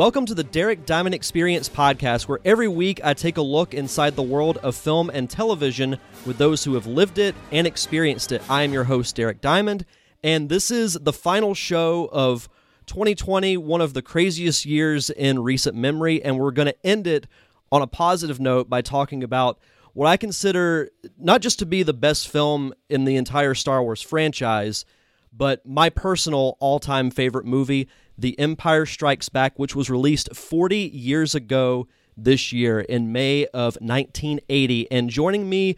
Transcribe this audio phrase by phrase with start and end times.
[0.00, 4.16] Welcome to the Derek Diamond Experience podcast, where every week I take a look inside
[4.16, 8.40] the world of film and television with those who have lived it and experienced it.
[8.48, 9.84] I am your host, Derek Diamond,
[10.24, 12.48] and this is the final show of
[12.86, 17.26] 2020, one of the craziest years in recent memory, and we're going to end it
[17.70, 19.58] on a positive note by talking about
[19.92, 24.00] what I consider not just to be the best film in the entire Star Wars
[24.00, 24.86] franchise,
[25.30, 27.86] but my personal all time favorite movie,
[28.20, 33.76] The Empire Strikes Back, which was released 40 years ago this year in May of
[33.76, 34.90] 1980.
[34.92, 35.76] And joining me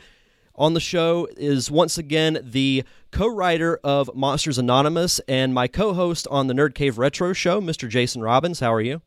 [0.57, 2.83] on the show is once again the
[3.13, 7.61] co writer of Monsters Anonymous and my co host on the Nerd Cave Retro Show,
[7.61, 7.89] Mr.
[7.89, 8.59] Jason Robbins.
[8.59, 9.03] How are you?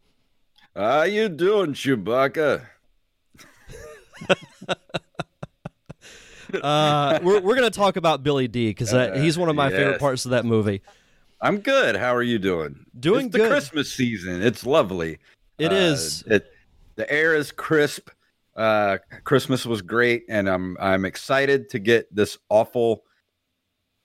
[0.73, 2.67] How you doing, Chewbacca?
[6.63, 9.77] uh, we're we're gonna talk about Billy Dee because uh, he's one of my yes.
[9.77, 10.81] favorite parts of that movie.
[11.41, 11.95] I'm good.
[11.95, 12.85] How are you doing?
[12.99, 13.45] Doing it's good.
[13.45, 14.41] The Christmas season.
[14.41, 15.19] It's lovely.
[15.57, 16.23] It uh, is.
[16.27, 16.45] It,
[16.95, 18.09] the air is crisp.
[18.55, 23.03] Uh, Christmas was great, and I'm I'm excited to get this awful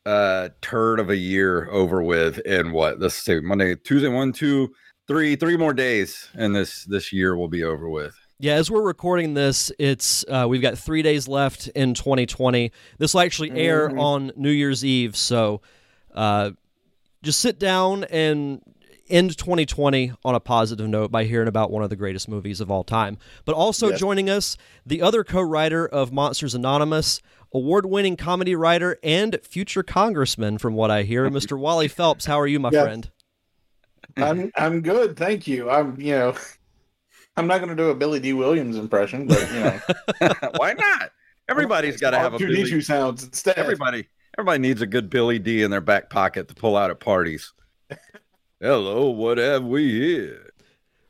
[0.06, 4.73] uh turd of a year over with in what let's say Monday, Tuesday, one, two,
[5.06, 8.14] three, three more days, and this this year will be over with.
[8.41, 12.73] Yeah, as we're recording this, it's uh, we've got three days left in 2020.
[12.98, 14.01] This will actually air mm-hmm.
[14.01, 15.61] on New Year's Eve, so
[16.14, 16.53] uh,
[17.23, 18.63] just sit down and
[19.09, 22.71] end 2020 on a positive note by hearing about one of the greatest movies of
[22.71, 23.19] all time.
[23.45, 24.01] But also yes.
[24.01, 27.20] joining us, the other co-writer of Monsters Anonymous,
[27.53, 31.59] award-winning comedy writer and future congressman, from what I hear, Mr.
[31.59, 32.27] Wally Phelps.
[32.27, 33.11] How are you, my friend?
[34.17, 35.70] I'm I'm good, thank you.
[35.70, 36.35] I'm you know
[37.36, 39.80] I'm not going to do a Billy Dee Williams impression, but you know,
[40.57, 41.11] why not?
[41.48, 43.57] Everybody's got to have a Billy Dee sounds instead.
[43.57, 47.01] Everybody, everybody needs a good Billy Dee in their back pocket to pull out at
[47.01, 47.52] parties.
[48.61, 50.52] Hello, what have we here?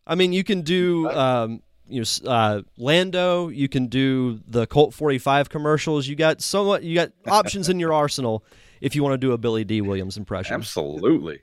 [0.07, 3.49] I mean, you can do um, you know uh, Lando.
[3.49, 6.07] You can do the Colt 45 commercials.
[6.07, 6.83] You got so much.
[6.83, 8.45] You got options in your arsenal
[8.81, 10.55] if you want to do a Billy Dee Williams impression.
[10.55, 11.41] Absolutely.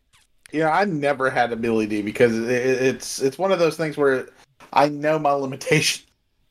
[0.52, 4.30] Yeah, I never had a Billy Dee because it's it's one of those things where
[4.74, 6.06] I know my limitation.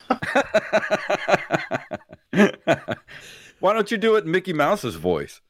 [3.59, 5.41] Why don't you do it in Mickey Mouse's voice?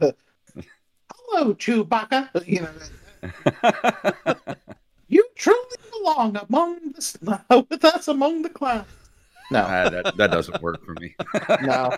[0.00, 2.28] Hello, Chewbacca.
[2.46, 4.54] You know,
[5.08, 8.88] you truly belong among the with us among the clouds.
[9.50, 11.14] No, uh, that that doesn't work for me.
[11.62, 11.96] no.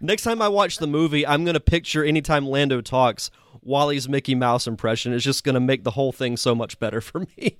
[0.00, 3.30] Next time I watch the movie, I'm going to picture anytime Lando talks
[3.62, 5.12] Wally's Mickey Mouse impression.
[5.12, 7.58] It's just going to make the whole thing so much better for me.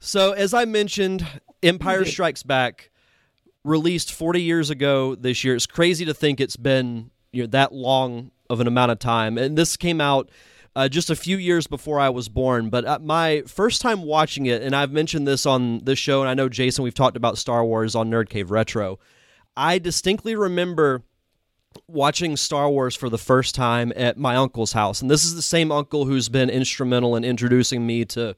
[0.00, 1.24] so, as I mentioned,
[1.62, 2.90] Empire Strikes Back
[3.64, 5.54] released 40 years ago this year.
[5.54, 9.38] It's crazy to think it's been you know that long of an amount of time.
[9.38, 10.30] And this came out
[10.76, 12.70] uh, just a few years before I was born.
[12.70, 16.28] But uh, my first time watching it, and I've mentioned this on this show, and
[16.28, 18.98] I know Jason, we've talked about Star Wars on Nerd Cave Retro.
[19.56, 21.02] I distinctly remember
[21.86, 25.00] watching Star Wars for the first time at my uncle's house.
[25.00, 28.36] And this is the same uncle who's been instrumental in introducing me to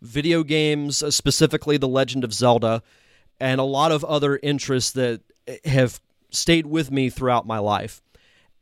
[0.00, 2.82] video games, uh, specifically The Legend of Zelda,
[3.40, 5.20] and a lot of other interests that
[5.64, 8.02] have stayed with me throughout my life.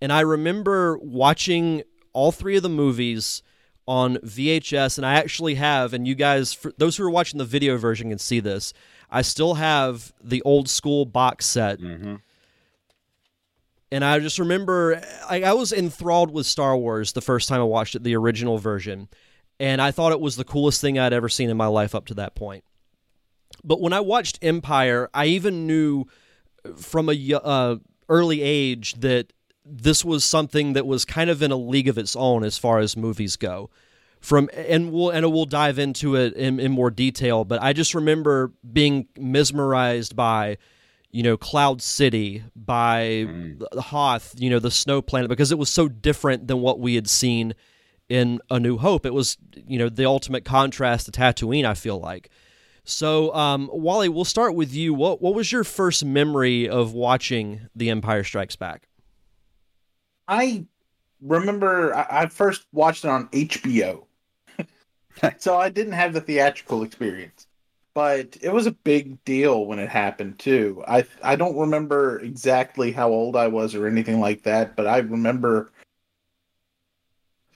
[0.00, 3.42] And I remember watching all three of the movies
[3.86, 7.44] on VHS, and I actually have, and you guys, for those who are watching the
[7.44, 8.72] video version can see this.
[9.10, 11.80] I still have the old school box set.
[11.80, 12.16] Mm-hmm.
[13.92, 17.64] And I just remember I, I was enthralled with Star Wars the first time I
[17.64, 19.08] watched it, the original version.
[19.64, 22.04] And I thought it was the coolest thing I'd ever seen in my life up
[22.06, 22.64] to that point.
[23.64, 26.04] But when I watched Empire, I even knew
[26.76, 27.76] from a uh,
[28.10, 29.32] early age that
[29.64, 32.78] this was something that was kind of in a league of its own as far
[32.78, 33.70] as movies go
[34.20, 37.94] from and we'll and we'll dive into it in, in more detail but i just
[37.94, 40.56] remember being mesmerized by
[41.10, 43.78] you know cloud city by mm.
[43.78, 47.08] hoth you know the snow planet because it was so different than what we had
[47.08, 47.54] seen
[48.08, 51.98] in a new hope it was you know the ultimate contrast to tatooine i feel
[51.98, 52.30] like.
[52.86, 54.92] So um, wally we'll start with you.
[54.92, 58.88] What, what was your first memory of watching the empire strikes back?
[60.28, 60.66] I
[61.22, 64.04] remember i, I first watched it on hbo
[65.38, 67.46] so I didn't have the theatrical experience,
[67.94, 70.82] but it was a big deal when it happened too.
[70.86, 74.98] I I don't remember exactly how old I was or anything like that, but I
[74.98, 75.70] remember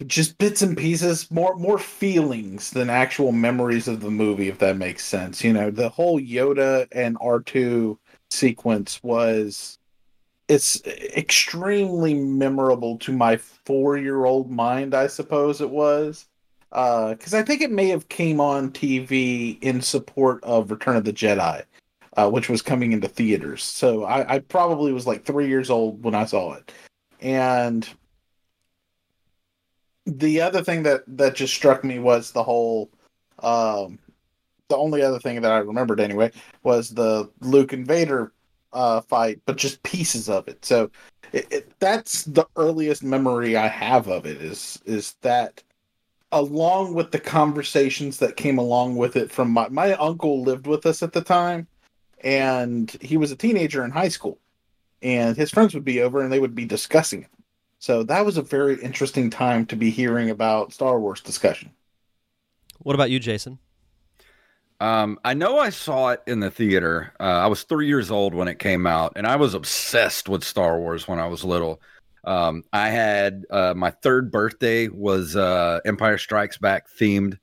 [0.06, 4.77] just bits and pieces, more more feelings than actual memories of the movie, if that
[4.77, 5.43] makes sense.
[5.43, 7.99] You know, the whole Yoda and R two
[8.31, 9.79] sequence was
[10.49, 14.95] it's extremely memorable to my four year old mind.
[14.95, 16.27] I suppose it was
[16.71, 21.05] because uh, I think it may have came on TV in support of Return of
[21.05, 21.65] the Jedi,
[22.17, 23.62] uh, which was coming into theaters.
[23.62, 26.73] So I, I probably was like three years old when I saw it,
[27.21, 27.89] and
[30.09, 32.91] the other thing that that just struck me was the whole
[33.41, 33.99] um,
[34.69, 36.33] the only other thing that I remembered anyway
[36.63, 38.33] was the Luke and Vader
[38.73, 40.65] uh, fight, but just pieces of it.
[40.65, 40.91] So
[41.33, 44.41] it, it, that's the earliest memory I have of it.
[44.43, 45.63] Is is that
[46.33, 50.87] along with the conversations that came along with it from my my uncle lived with
[50.87, 51.67] us at the time,
[52.23, 54.39] and he was a teenager in high school,
[55.03, 57.31] and his friends would be over and they would be discussing it.
[57.79, 61.71] So that was a very interesting time to be hearing about Star Wars discussion.
[62.79, 63.59] What about you, Jason?
[64.81, 67.13] Um, I know I saw it in the theater.
[67.19, 70.45] Uh, I was three years old when it came out, and I was obsessed with
[70.45, 71.81] Star Wars when I was little.
[72.25, 77.39] Um, I had uh, my third birthday was uh, Empire Strikes Back themed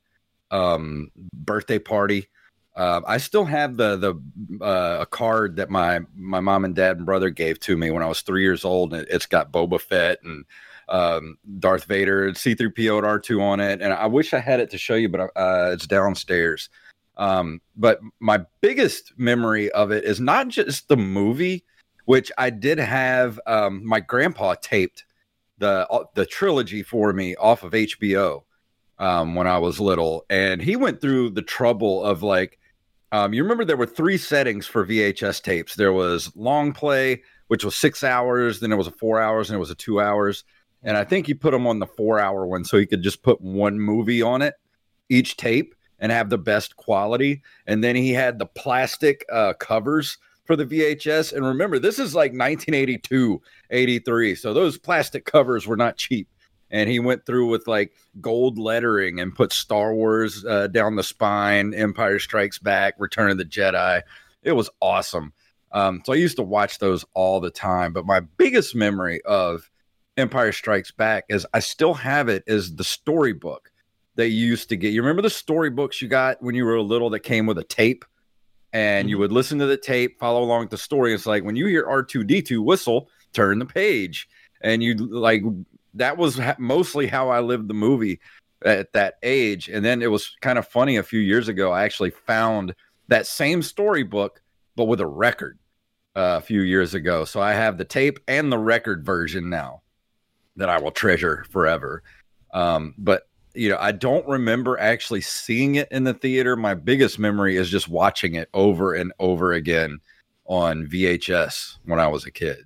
[0.50, 2.28] um, birthday party.
[2.76, 6.98] Uh, I still have the the uh, a card that my my mom and dad
[6.98, 8.92] and brother gave to me when I was three years old.
[8.92, 10.44] And it's got Boba Fett and
[10.88, 13.80] um, Darth Vader, C3PO and R2 on it.
[13.80, 16.68] And I wish I had it to show you, but uh, it's downstairs.
[17.16, 21.64] Um, but my biggest memory of it is not just the movie,
[22.04, 25.04] which I did have um, my grandpa taped
[25.58, 28.42] the uh, the trilogy for me off of HBO
[28.98, 32.58] um, when I was little, and he went through the trouble of like,
[33.12, 35.74] um, you remember there were three settings for VHS tapes.
[35.74, 39.56] There was long play, which was six hours, then it was a four hours, and
[39.56, 40.44] it was a two hours.
[40.82, 43.22] And I think he put them on the four hour one so he could just
[43.22, 44.54] put one movie on it
[45.08, 47.42] each tape and have the best quality.
[47.66, 51.32] And then he had the plastic uh, covers for the VHS.
[51.32, 54.34] And remember, this is like 1982, 83.
[54.34, 56.28] So those plastic covers were not cheap.
[56.70, 61.02] And he went through with like gold lettering and put Star Wars uh, down the
[61.02, 64.02] spine, Empire Strikes Back, Return of the Jedi.
[64.42, 65.32] It was awesome.
[65.72, 67.92] Um, so I used to watch those all the time.
[67.92, 69.70] But my biggest memory of
[70.16, 73.70] Empire Strikes Back is I still have it as the storybook
[74.16, 74.92] they used to get.
[74.92, 78.04] You remember the storybooks you got when you were little that came with a tape?
[78.72, 79.10] And mm-hmm.
[79.10, 81.14] you would listen to the tape, follow along with the story.
[81.14, 84.28] It's like when you hear R2D2 whistle, turn the page.
[84.62, 85.42] And you like
[85.96, 88.20] that was mostly how I lived the movie
[88.64, 89.68] at that age.
[89.68, 91.72] And then it was kind of funny a few years ago.
[91.72, 92.74] I actually found
[93.08, 94.40] that same storybook,
[94.74, 95.58] but with a record
[96.16, 97.24] uh, a few years ago.
[97.24, 99.82] So I have the tape and the record version now
[100.56, 102.02] that I will treasure forever.
[102.52, 106.56] Um, but you know, I don't remember actually seeing it in the theater.
[106.56, 110.00] My biggest memory is just watching it over and over again
[110.46, 112.64] on VHS when I was a kid.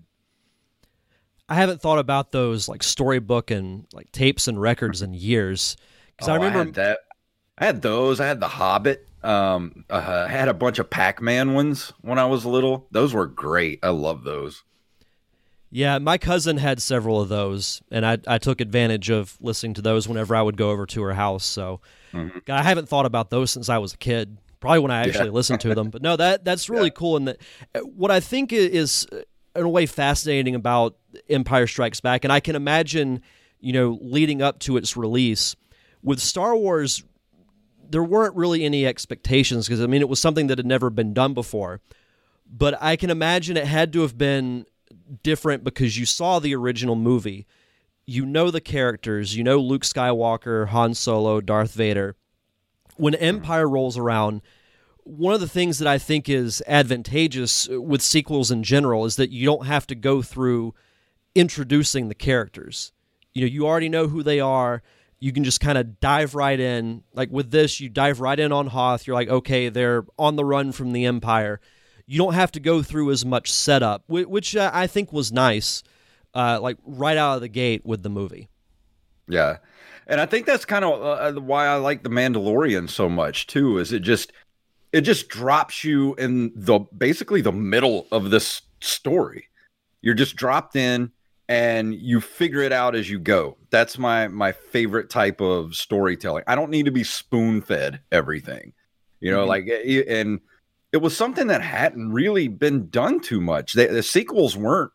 [1.51, 5.77] I haven't thought about those like storybook and like tapes and records in years
[6.17, 6.99] because oh, I remember I had that.
[7.59, 8.21] I had those.
[8.21, 9.07] I had The Hobbit.
[9.23, 12.87] Um, uh, I had a bunch of Pac-Man ones when I was little.
[12.91, 13.81] Those were great.
[13.83, 14.63] I love those.
[15.73, 19.83] Yeah, my cousin had several of those, and I, I took advantage of listening to
[19.83, 21.45] those whenever I would go over to her house.
[21.45, 21.81] So
[22.13, 22.39] mm-hmm.
[22.49, 24.39] I haven't thought about those since I was a kid.
[24.61, 25.33] Probably when I actually yeah.
[25.33, 25.91] listened to them.
[25.91, 26.95] But no, that that's really yeah.
[26.95, 27.17] cool.
[27.17, 27.39] And that
[27.85, 29.07] what I think is
[29.61, 30.97] in a way fascinating about
[31.29, 33.23] Empire Strikes Back, and I can imagine,
[33.61, 35.55] you know, leading up to its release
[36.03, 37.05] with Star Wars,
[37.89, 41.13] there weren't really any expectations because I mean it was something that had never been
[41.13, 41.81] done before.
[42.53, 44.67] But I can imagine it had to have been
[45.23, 47.47] different because you saw the original movie.
[48.07, 52.17] You know the characters, you know Luke Skywalker, Han Solo, Darth Vader.
[52.97, 53.15] When.
[53.15, 54.43] Empire rolls around,
[55.17, 59.31] one of the things that I think is advantageous with sequels in general is that
[59.31, 60.75] you don't have to go through
[61.35, 62.93] introducing the characters.
[63.33, 64.83] You know, you already know who they are.
[65.19, 67.03] You can just kind of dive right in.
[67.13, 69.07] Like with this, you dive right in on Hoth.
[69.07, 71.61] You're like, okay, they're on the run from the Empire
[72.11, 75.85] you don't have to go through as much setup, which uh, I think was nice,
[76.35, 78.49] uh, like right out of the gate with the movie.
[79.29, 79.59] Yeah,
[80.09, 83.47] and I think that's kind of uh, uh, why I like the Mandalorian so much
[83.47, 83.79] too.
[83.79, 84.33] Is it just
[84.93, 89.49] it just drops you in the basically the middle of this story.
[90.03, 91.13] You're just dropped in
[91.49, 93.57] and you figure it out as you go.
[93.71, 96.45] That's my my favorite type of storytelling.
[96.47, 98.73] I don't need to be spoon fed everything.
[99.21, 99.49] You know, mm-hmm.
[99.49, 100.41] like eh, and
[100.93, 103.75] it was something that hadn't really been done too much.
[103.75, 104.91] The, the, sequels weren't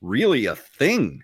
[0.00, 1.22] really a thing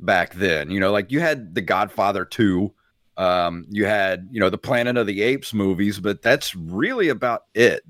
[0.00, 0.70] back then.
[0.70, 2.72] You know, like you had The Godfather 2,
[3.20, 7.42] um, you had, you know, the Planet of the Apes movies, but that's really about
[7.54, 7.82] it.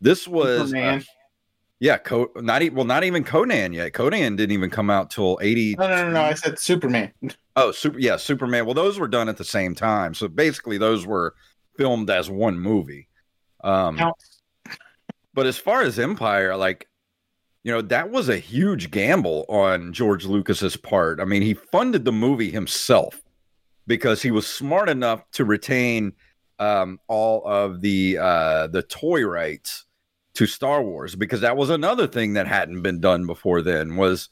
[0.00, 1.00] This was, uh,
[1.78, 3.92] Yeah, Co- not e- well, not even Conan yet.
[3.92, 5.74] Conan didn't even come out till eighty.
[5.74, 6.22] No, no, no, no.
[6.22, 7.12] I said Superman.
[7.54, 7.98] Oh, super.
[7.98, 8.64] Yeah, Superman.
[8.64, 10.14] Well, those were done at the same time.
[10.14, 11.34] So basically, those were
[11.76, 13.08] filmed as one movie.
[13.62, 13.98] Um,
[15.34, 16.88] but as far as Empire, like,
[17.62, 21.20] you know, that was a huge gamble on George Lucas's part.
[21.20, 23.20] I mean, he funded the movie himself
[23.86, 26.12] because he was smart enough to retain
[26.58, 29.86] um, all of the uh, the toy rights
[30.34, 34.28] to Star Wars because that was another thing that hadn't been done before then was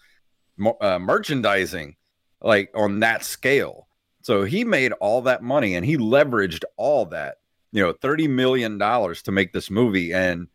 [0.81, 1.97] uh, merchandising
[2.41, 3.89] like on that scale.
[4.23, 7.37] So he made all that money and he leveraged all that,
[7.73, 10.49] you know, 30 million dollars to make this movie and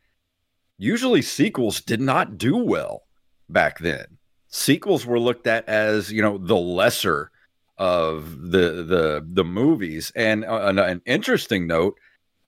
[0.78, 3.04] usually sequels did not do well
[3.50, 4.18] back then.
[4.48, 7.32] Sequels were looked at as, you know, the lesser
[7.78, 11.98] of the the the movies and uh, an, an interesting note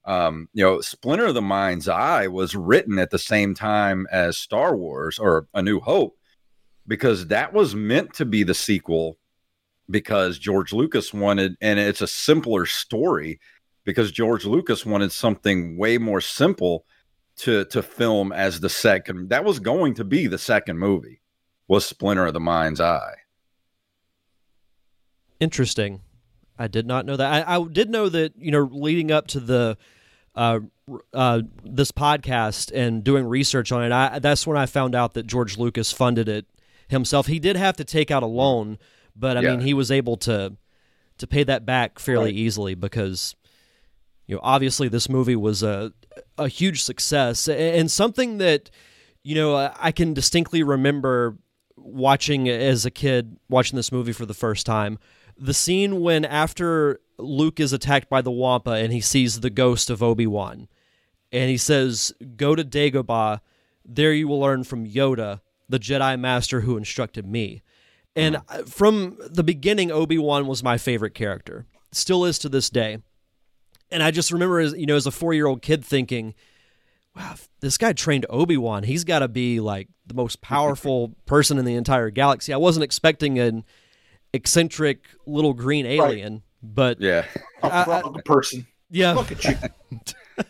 [0.08, 4.38] um, you know, Splinter of the Mind's Eye was written at the same time as
[4.38, 6.18] Star Wars or A New Hope
[6.88, 9.18] because that was meant to be the sequel
[9.90, 13.40] because George Lucas wanted, and it's a simpler story
[13.84, 16.86] because George Lucas wanted something way more simple
[17.38, 19.30] to to film as the second.
[19.30, 21.22] That was going to be the second movie
[21.68, 23.16] was Splinter of the Mind's Eye.
[25.40, 26.02] Interesting.
[26.60, 27.48] I did not know that.
[27.48, 29.78] I, I did know that you know leading up to the
[30.36, 30.60] uh,
[31.14, 33.92] uh, this podcast and doing research on it.
[33.92, 36.46] I, that's when I found out that George Lucas funded it
[36.88, 37.28] himself.
[37.28, 38.78] He did have to take out a loan,
[39.16, 39.52] but I Yeah.
[39.52, 40.56] mean he was able to
[41.20, 42.36] to pay that back fairly Right.
[42.36, 43.36] easily because
[44.28, 45.92] you know obviously this movie was a
[46.38, 48.70] a huge success and something that
[49.24, 51.38] you know I I can distinctly remember
[51.76, 54.98] watching as a kid watching this movie for the first time
[55.40, 59.90] the scene when after Luke is attacked by the Wampa and he sees the ghost
[59.90, 60.68] of Obi-Wan
[61.32, 63.42] and he says go to Dagobah
[63.86, 67.62] there you will learn from Yoda the Jedi master who instructed me
[68.16, 73.00] and uh, from the beginning Obi-Wan was my favorite character still is to this day
[73.92, 76.34] and I just remember as you know as a 4-year-old kid thinking
[77.18, 78.84] wow, if this guy trained Obi Wan.
[78.84, 82.54] He's got to be like the most powerful person in the entire galaxy.
[82.54, 83.64] I wasn't expecting an
[84.38, 87.26] eccentric little green alien, but Yeah.
[87.64, 88.66] A I- frog person.
[88.90, 89.56] yeah, Look at you.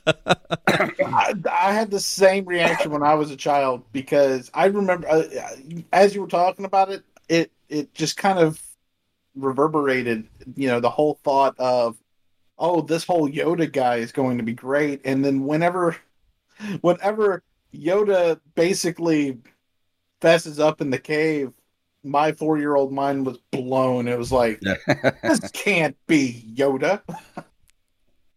[0.08, 5.24] I, I had the same reaction when I was a child because I remember uh,
[5.94, 8.62] as you were talking about it, it it just kind of
[9.36, 10.28] reverberated.
[10.56, 11.98] You know, the whole thought of,
[12.60, 15.96] oh, this whole Yoda guy is going to be great, and then whenever,
[16.82, 19.38] whenever Yoda basically
[20.22, 21.54] fesses up in the cave.
[22.08, 24.08] My four-year-old mind was blown.
[24.08, 24.60] It was like,
[25.24, 27.02] this can't be Yoda.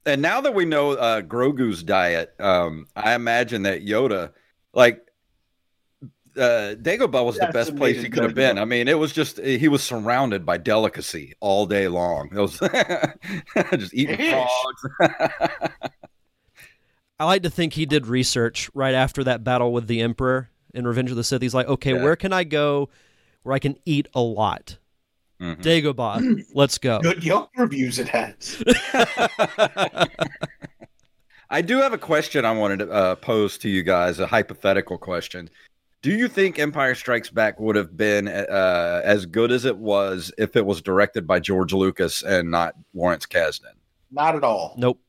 [0.06, 4.32] And now that we know uh, Grogu's diet, um, I imagine that Yoda,
[4.72, 5.00] like,
[6.36, 8.56] uh, Dagobah was the best place he could have been.
[8.58, 12.30] I mean, it was just he was surrounded by delicacy all day long.
[12.32, 12.58] It was
[13.78, 14.86] just eating frogs.
[17.18, 20.86] I like to think he did research right after that battle with the Emperor in
[20.86, 21.42] Revenge of the Sith.
[21.42, 22.02] He's like, okay, Yeah.
[22.02, 22.88] where can I go
[23.42, 24.78] where I can eat a lot?
[25.40, 25.62] Mhm.
[25.62, 27.00] Dagobah, let's go.
[27.00, 28.62] Good Yelp reviews it has.
[31.50, 34.98] I do have a question I wanted to uh, pose to you guys, a hypothetical
[34.98, 35.50] question.
[36.02, 40.32] Do you think Empire Strikes Back would have been uh, as good as it was
[40.38, 43.74] if it was directed by George Lucas and not Lawrence Kasdan?
[44.10, 44.74] Not at all.
[44.78, 45.00] Nope.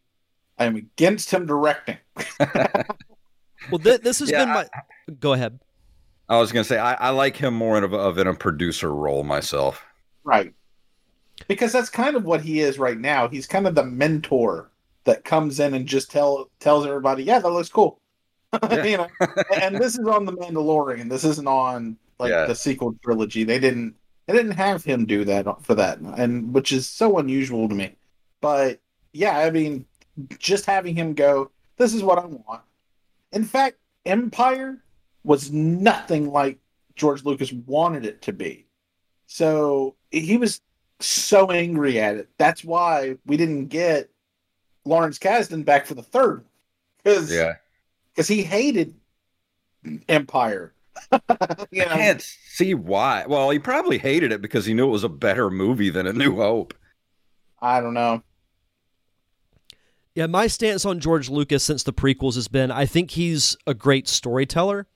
[0.58, 1.98] I am against him directing.
[3.70, 4.68] Well, th- this has Yeah, been my.
[5.20, 5.60] Go ahead.
[6.32, 8.34] I was going to say I, I like him more of, a, of in a
[8.34, 9.84] producer role myself.
[10.24, 10.54] Right.
[11.50, 13.28] Because that's kind of what he is right now.
[13.28, 14.72] He's kind of the mentor
[15.04, 18.00] that comes in and just tell tells everybody, yeah, that looks cool.
[18.72, 19.08] you know,
[19.62, 21.10] and this is on the Mandalorian.
[21.10, 22.46] This isn't on like Yeah.
[22.46, 23.44] the sequel trilogy.
[23.44, 23.96] They didn't
[24.28, 27.98] they didn't have him do that for that, and which is so unusual to me.
[28.40, 28.80] But
[29.12, 29.86] yeah, I mean,
[30.40, 32.62] just having him go, this is what I want.
[33.34, 34.82] In fact, Empire
[35.24, 36.60] was nothing like
[36.96, 38.68] George Lucas wanted it to be.
[39.28, 40.62] So he was
[41.00, 42.30] so angry at it.
[42.38, 44.10] That's why we didn't get
[44.86, 46.46] Lawrence Kasdan back for the third
[46.98, 47.56] because Yeah,
[48.14, 48.96] because he hated
[50.10, 50.74] Empire.
[51.12, 51.18] you
[51.84, 53.26] I can't see why.
[53.28, 56.14] Well, he probably hated it because he knew it was a better movie than A
[56.14, 56.74] New Hope.
[57.62, 58.24] I don't know.
[60.14, 63.74] Yeah, my stance on George Lucas since the prequels has been I think he's a
[63.74, 64.88] great storyteller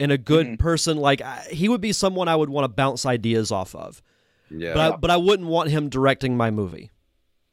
[0.00, 0.58] and a good Mhm.
[0.58, 0.96] person.
[0.96, 4.02] Like I, he would be someone I would want to bounce ideas off of,
[4.50, 4.74] Yeah.
[4.74, 6.90] but I, but I wouldn't want him directing my movie.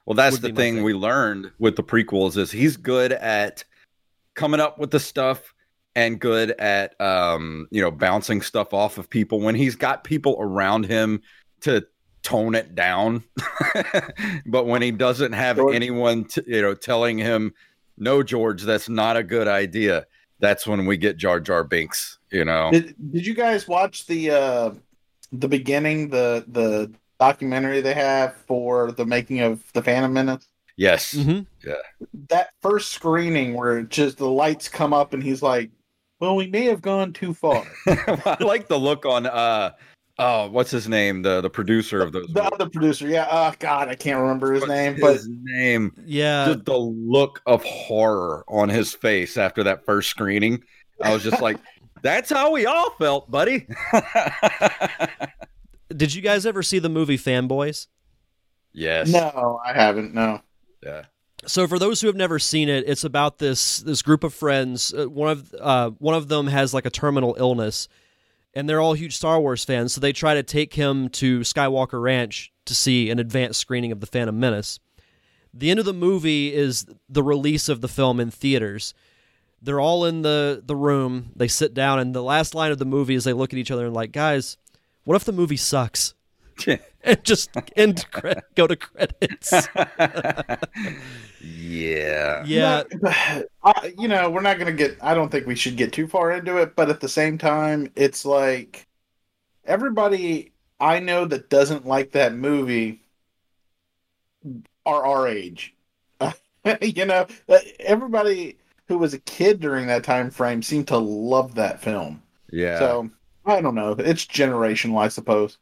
[0.06, 0.84] Well, that's the thing thing.
[0.84, 3.64] we learned with the prequels is he's good at
[4.36, 5.54] coming up with the stuff
[5.96, 10.38] and good at um, you know bouncing stuff off of people when he's got people
[10.40, 11.22] around him
[11.62, 11.86] to
[12.24, 13.24] tone it down.
[14.46, 17.54] but when he doesn't have George- anyone, t- you know, telling him,
[17.98, 20.06] "No, George, that's not a good idea,"
[20.40, 22.17] that's when we get Jar Jar Binks.
[22.32, 24.72] You know, Did Did you guys watch the uh
[25.32, 30.48] the beginning the the documentary they have for the making of the Phantom Menace?
[30.76, 31.42] yes, hmm
[32.30, 35.72] That first screening where just the lights come up and he's like,
[36.20, 39.72] "Well, we may have gone too far." I like the look on uh
[40.20, 41.22] oh what's his name?
[41.22, 44.62] The the producer of those the other producer, yeah, oh god, I can't remember his
[44.64, 45.94] What's name, but his name?
[46.06, 46.46] Yeah.
[46.46, 50.64] just the look of horror on his face after that first screening.
[51.02, 51.58] I was just like
[52.02, 53.68] that's how we all felt buddy
[55.96, 57.88] Did you guys ever see the movie Fanboys?
[58.74, 60.14] yes no, I haven't.
[60.14, 60.42] No,
[60.84, 61.04] yeah
[61.46, 64.94] So for those who have never seen it, it's about this this group of friends.
[64.94, 67.88] Uh, one of uh, one of them has like a terminal illness,
[68.54, 69.94] and they're all huge Star Wars fans.
[69.94, 74.02] So they try to take him to Skywalker Ranch to see an advanced screening of
[74.02, 74.80] the Phantom Menace.
[75.54, 78.94] The end of the movie is the release of the film in theaters.
[79.62, 81.32] They're all in the the room.
[81.36, 83.72] They sit down, and the last line of the movie is they look at each
[83.72, 84.58] other and like, guys,
[85.04, 86.14] what if the movie sucks?
[87.04, 89.54] And just end cre- go to credits.
[91.40, 93.14] yeah Yeah, No,
[93.64, 94.98] I, you know, we're not gonna get.
[95.02, 97.92] I don't think we should get too far into it, but at the same time,
[97.96, 98.88] it's like
[99.64, 103.02] everybody I know that doesn't like that movie
[104.86, 105.74] are our age.
[106.82, 111.56] you know, uh, everybody who was a kid during that time frame seemed to love
[111.56, 112.22] that film.
[112.52, 113.10] yeah So
[113.46, 113.92] I don't know.
[113.98, 115.58] It's generational, I suppose.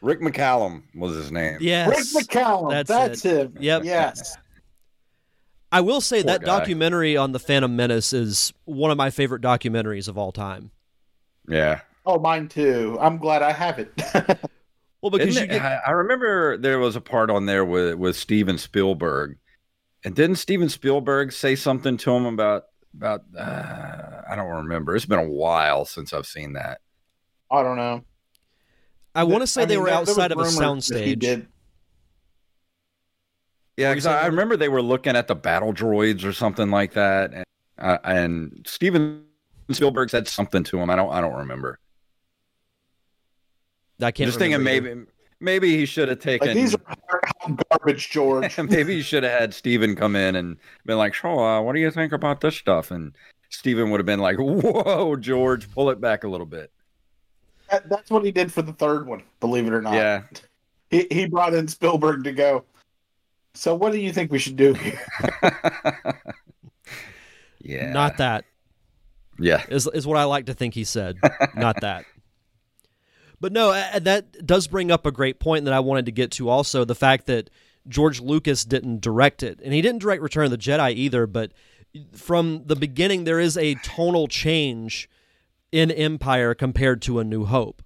[0.00, 1.88] Rick McCallum was his name yes.
[2.14, 2.70] Rick McCallum.
[2.70, 3.54] That's That's, him.
[3.58, 3.82] Yep.
[3.84, 4.36] Yes.
[5.72, 6.46] I will say Poor that guy.
[6.58, 10.70] documentary on the Phantom Menace is one of my favorite documentaries of all time.
[11.48, 12.96] yeah Oh, mine too.
[13.02, 13.92] I'm glad I have it.
[15.00, 17.64] Well, because Isn't you it- get I, I remember there was a part on there
[17.64, 19.38] with with Steven Spielberg,
[20.04, 22.64] and didn't Steven Spielberg say something to him about
[22.96, 24.94] about uh, I don't remember.
[24.96, 26.80] It's been a while since I've seen that.
[27.50, 28.04] I don't know.
[29.14, 31.04] I want to say they mean, were there- there was outside of a rumors that
[31.04, 31.18] he soundstage.
[31.20, 31.46] did-
[33.76, 36.92] Yeah, because I, I remember they were looking at the battle droids or something like
[36.94, 37.44] that, and,
[37.78, 39.24] uh, and Steven
[39.70, 40.90] Spielberg said something to him.
[40.90, 41.78] I don't I don't remember.
[44.00, 44.26] I can't.
[44.28, 44.62] Just thinking either.
[44.64, 45.06] maybe
[45.40, 46.98] maybe he should have taken Like these are hot
[47.70, 48.58] garbage, George.
[48.70, 50.56] maybe you should have had Steven come in and
[50.86, 53.14] been like, "So, uh, what do you think about this stuff?" And
[53.50, 56.70] Steven would have been like, "Whoa, George, pull it back a little bit."
[57.70, 59.22] That, that's what he did for the third one.
[59.40, 59.94] Believe it or not.
[59.94, 60.22] Yeah,
[60.90, 62.64] He he brought in Spielberg to go.
[63.54, 65.00] So what do you think we should do here?
[67.60, 68.44] yeah, Not that
[69.38, 71.18] yeah, is is what I like to think he said.
[71.54, 72.04] Not that.
[73.40, 76.48] But no, that does bring up a great point that I wanted to get to.
[76.48, 77.50] Also, the fact that
[77.86, 81.26] George Lucas didn't direct it, and he didn't direct Return of the Jedi either.
[81.26, 81.52] But
[82.12, 85.08] from the beginning, there is a tonal change
[85.70, 87.82] in Empire compared to A New Hope.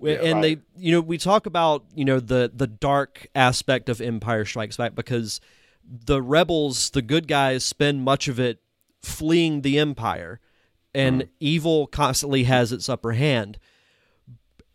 [0.00, 0.60] Yeah, and right.
[0.76, 4.76] they, you know, we talk about you know the the dark aspect of Empire Strikes
[4.76, 5.40] Back because
[5.86, 8.60] the rebels, the good guys, spend much of it
[9.02, 10.40] fleeing the Empire,
[10.94, 11.30] and mm-hmm.
[11.40, 13.58] evil constantly has its upper hand.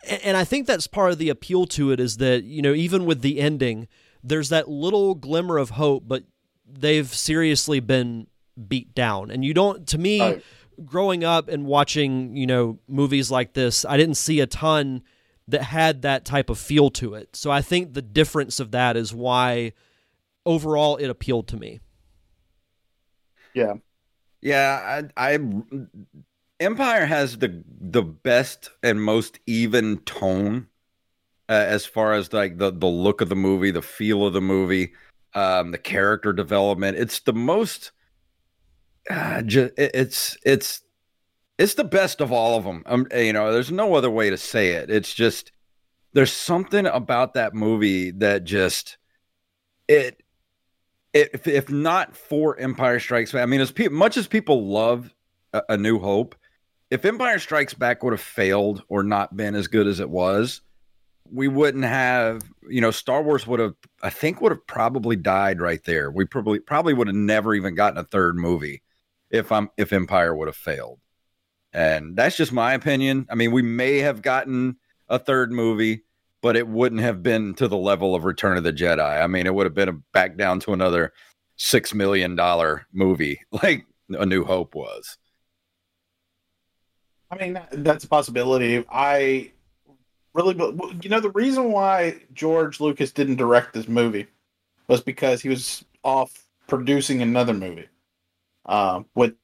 [0.04, 2.74] A- And I think that's part of the appeal to it is that you know
[2.74, 3.88] even with the ending,
[4.24, 6.24] there's that little glimmer of hope, but
[6.66, 8.28] they've seriously been
[8.68, 9.88] beat down, and you don't.
[9.88, 10.44] To me, Right.
[10.86, 15.04] growing up and watching you know movies like this, I didn't see a ton
[15.48, 17.36] that had that type of feel to it.
[17.36, 19.72] So I think the difference of that is why
[20.46, 21.80] overall it appealed to me.
[23.56, 23.74] Yeah.
[24.42, 25.02] yeah.
[25.18, 25.40] I, I
[26.60, 30.68] Empire has the the best and most even tone
[31.48, 34.42] uh, as far as like the the look of the movie, the feel of the
[34.42, 34.94] movie,
[35.34, 36.98] um, the character development.
[36.98, 37.92] It's the most.
[39.10, 40.84] Uh, ju- it's it's
[41.58, 42.84] it's the best of all of them.
[42.86, 44.90] Um, you know, there's no other way to say it.
[44.92, 45.52] It's just
[46.14, 48.98] there's something about that movie that just
[49.88, 50.24] it.
[51.12, 55.12] If, if not for Empire Strikes Back, I mean, as pe- much as people love
[55.54, 56.36] a, a New Hope,
[56.92, 60.62] if Empire Strikes Back would have failed or not been as good as it was,
[61.32, 65.62] we wouldn't have, you know, Star Wars would have, I think, would have probably died
[65.62, 66.10] right there.
[66.10, 68.82] We probably probably would have never even gotten a third movie
[69.30, 71.00] if I'm if Empire would have failed.
[71.72, 73.28] And that's just my opinion.
[73.30, 76.04] I mean, we may have gotten a third movie,
[76.42, 79.22] but it wouldn't have been to the level of Return of the Jedi.
[79.22, 81.14] I mean, it would have been a, back down to another
[81.58, 85.18] six million dollar movie like A New Hope was.
[87.32, 88.84] I mean, that's a possibility.
[88.90, 89.52] I
[90.34, 90.56] really,
[91.02, 94.28] you know, the reason why George Lucas didn't direct this movie
[94.88, 97.88] was because he was off producing another movie,
[98.66, 99.36] uh, which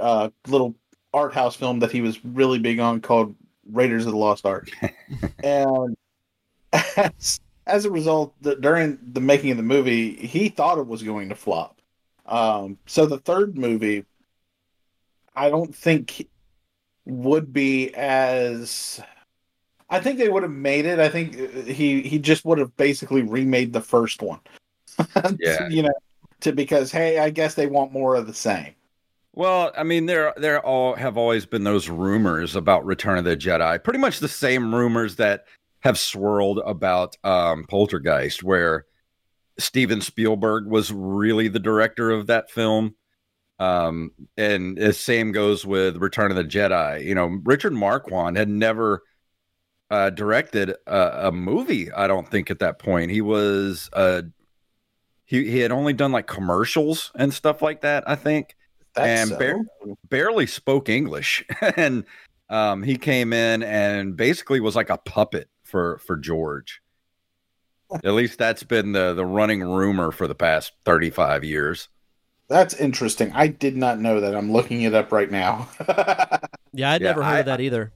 [0.00, 0.74] uh, little
[1.14, 3.34] art house film that he was really big on called
[3.70, 4.70] Raiders of the Lost Ark,
[5.44, 5.96] and
[6.72, 11.02] as, as a result, the, during the making of the movie, he thought it was
[11.02, 11.80] going to flop.
[12.26, 14.04] Um, so the third movie,
[15.34, 16.28] I don't think
[17.08, 19.00] would be as
[19.90, 20.98] I think they would have made it.
[20.98, 21.34] I think
[21.66, 24.40] he he just would have basically remade the first one.
[25.40, 25.68] yeah.
[25.68, 25.94] you know,
[26.40, 28.74] to because hey, I guess they want more of the same.
[29.34, 33.36] Well, I mean, there there all have always been those rumors about Return of the
[33.36, 33.82] Jedi.
[33.82, 35.44] Pretty much the same rumors that
[35.80, 38.84] have swirled about um, Poltergeist, where
[39.58, 42.94] Steven Spielberg was really the director of that film.
[43.58, 47.04] Um, and the same goes with Return of the Jedi.
[47.04, 49.02] You know, Richard Marquand had never
[49.90, 51.90] uh, directed a, a, movie.
[51.92, 53.90] I don't think at that point he was.
[53.92, 54.22] Uh,
[55.24, 58.08] he he had only done like commercials and stuff like that.
[58.08, 58.56] I think,
[58.94, 59.38] That's and so.
[59.38, 61.44] bar- barely spoke English.
[61.76, 62.04] and
[62.48, 66.80] um, he came in and basically was like a puppet for for George.
[68.04, 71.88] At least that's been the the running rumor for the past thirty five years.
[72.48, 73.30] That's interesting.
[73.34, 74.34] I did not know that.
[74.34, 75.68] I'm looking it up right now.
[76.72, 77.92] yeah, I'd yeah, never heard I, of that either.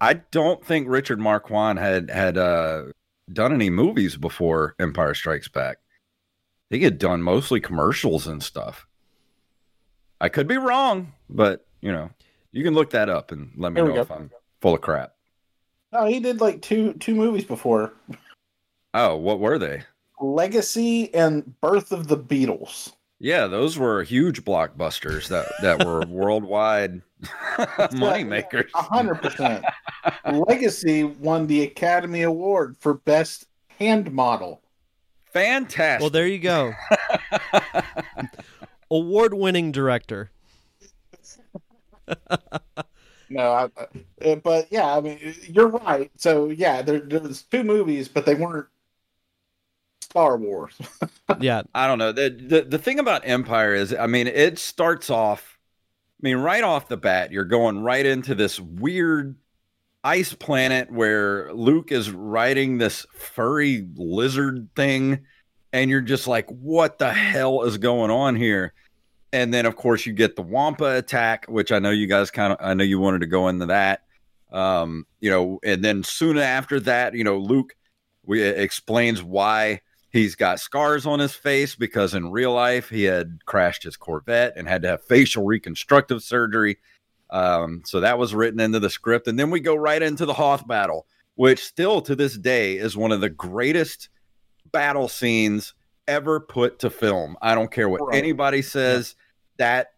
[0.00, 2.84] I don't think Richard Marquand had had uh,
[3.32, 5.78] done any movies before Empire Strikes Back.
[6.68, 8.86] He had done mostly commercials and stuff.
[10.20, 12.10] I could be wrong, but you know,
[12.52, 15.14] you can look that up and let me know if I'm full of crap.
[15.92, 17.94] No, he did like two two movies before.
[18.92, 19.82] Oh, what were they?
[20.20, 22.92] Legacy and Birth of the Beatles.
[23.24, 27.00] Yeah, those were huge blockbusters that that were worldwide
[27.94, 28.70] money makers.
[28.74, 29.64] hundred percent.
[30.30, 33.46] Legacy won the Academy Award for Best
[33.78, 34.60] Hand Model.
[35.32, 36.02] Fantastic.
[36.02, 36.74] Well, there you go.
[38.90, 40.30] Award-winning director.
[43.30, 43.70] no, I,
[44.22, 46.10] uh, but yeah, I mean, you're right.
[46.18, 48.66] So yeah, there, there's two movies, but they weren't
[50.14, 50.78] Star Wars.
[51.40, 52.12] yeah, I don't know.
[52.12, 55.58] The, the the thing about Empire is, I mean, it starts off.
[56.22, 59.34] I mean, right off the bat, you're going right into this weird
[60.04, 65.26] ice planet where Luke is riding this furry lizard thing,
[65.72, 68.72] and you're just like, what the hell is going on here?
[69.32, 72.52] And then, of course, you get the Wampa attack, which I know you guys kind
[72.52, 74.02] of, I know you wanted to go into that.
[74.52, 77.74] Um, you know, and then soon after that, you know, Luke
[78.24, 79.80] we, explains why
[80.14, 84.52] He's got scars on his face because in real life he had crashed his Corvette
[84.54, 86.78] and had to have facial reconstructive surgery.
[87.30, 89.26] Um, so that was written into the script.
[89.26, 92.96] And then we go right into the Hoth battle, which still to this day is
[92.96, 94.08] one of the greatest
[94.70, 95.74] battle scenes
[96.06, 97.36] ever put to film.
[97.42, 99.16] I don't care what anybody says,
[99.56, 99.94] that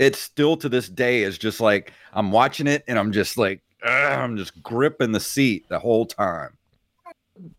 [0.00, 3.62] it still to this day is just like I'm watching it and I'm just like,
[3.84, 6.58] I'm just gripping the seat the whole time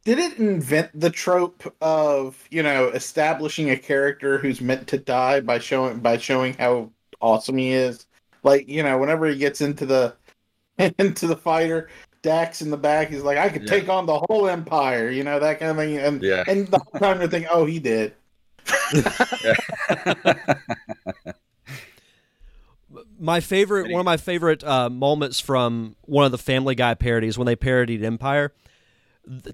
[0.06, 5.40] did it invent the trope of you know establishing a character who's meant to die
[5.40, 6.90] by showing by showing how
[7.22, 8.06] awesome he is
[8.44, 10.16] like you know whenever he gets into the
[11.00, 11.90] into the fighter
[12.22, 13.70] dax in the back he's like i could yeah.
[13.70, 16.44] take on the whole empire you know that kind of thing and yeah.
[16.48, 18.14] and the whole time you're thinking oh he did
[23.20, 27.38] my favorite one of my favorite uh, moments from one of the family guy parodies
[27.38, 28.54] when they parodied empire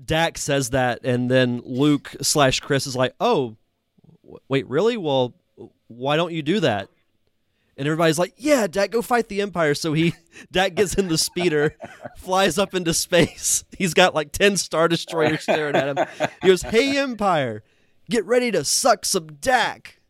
[0.06, 3.56] Dak says that, and then Luke slash Chris is like, "Oh,
[4.48, 4.98] wait, really?
[4.98, 5.36] Well,
[5.88, 6.90] why don't you do that?"
[7.78, 10.14] And everybody's like, "Yeah, Dak, go fight the Empire." So he,
[10.52, 11.76] Dak gets in the speeder,
[12.18, 13.64] flies up into space.
[13.78, 16.30] He's got like ten star destroyers staring at him.
[16.42, 17.64] He goes, "Hey, Empire,
[18.10, 20.02] get ready to suck some Dak."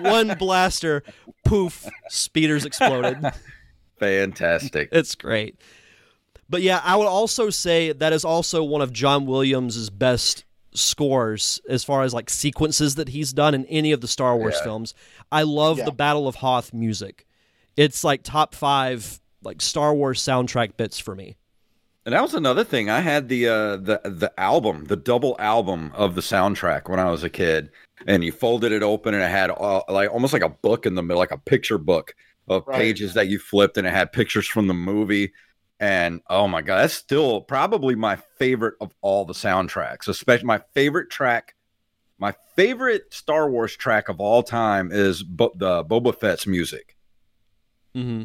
[0.00, 1.02] One blaster,
[1.44, 3.18] poof, speeders exploded.
[3.98, 4.88] Fantastic.
[4.92, 5.56] It's great.
[6.48, 11.60] But yeah, I would also say that is also one of John Williams' best scores
[11.68, 14.64] as far as like sequences that he's done in any of the Star Wars yeah.
[14.64, 14.94] films.
[15.32, 15.84] I love yeah.
[15.86, 17.26] the Battle of Hoth music.
[17.76, 21.36] It's like top five like Star Wars soundtrack bits for me.
[22.04, 22.88] And that was another thing.
[22.88, 27.10] I had the uh, the the album, the double album of the soundtrack when I
[27.10, 27.70] was a kid,
[28.06, 30.94] and you folded it open, and it had uh, like almost like a book in
[30.94, 32.14] the middle, like a picture book
[32.46, 32.76] of right.
[32.78, 35.32] pages that you flipped, and it had pictures from the movie.
[35.78, 40.08] And oh my god, that's still probably my favorite of all the soundtracks.
[40.08, 41.54] Especially my favorite track,
[42.18, 46.96] my favorite Star Wars track of all time is Bo- the Boba Fett's music.
[47.94, 48.24] Mm-hmm.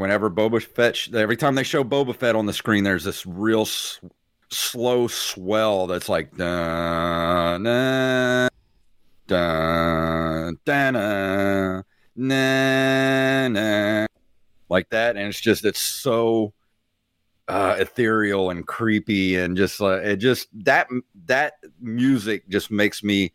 [0.00, 3.62] whenever Boba Fett, every time they show Boba Fett on the screen, there's this real
[3.62, 4.00] s-
[4.50, 8.48] slow swell that's like dun dun
[9.26, 11.84] dun dun dun,
[12.16, 14.06] na, na,
[14.70, 16.54] like that, and it's just it's so
[17.48, 20.88] uh, ethereal and creepy, and just like it just that
[21.26, 23.32] that music just makes me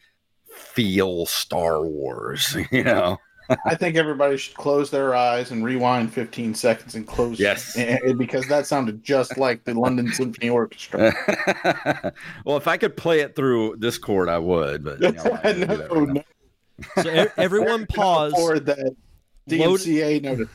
[0.48, 3.18] feel Star Wars, you know.
[3.64, 7.40] I think everybody should close their eyes and rewind 15 seconds and close.
[7.40, 7.78] Yes.
[7.78, 11.14] eh, eh, because that sounded just like the London Symphony Orchestra.
[12.46, 14.84] well, if I could play it through Discord, I would.
[14.84, 16.26] But you know, I'm not gonna do that no, right
[16.96, 17.04] no.
[17.04, 18.34] So everyone Eric can pause.
[18.34, 18.96] afford that
[19.48, 20.48] Load- DMCA notice.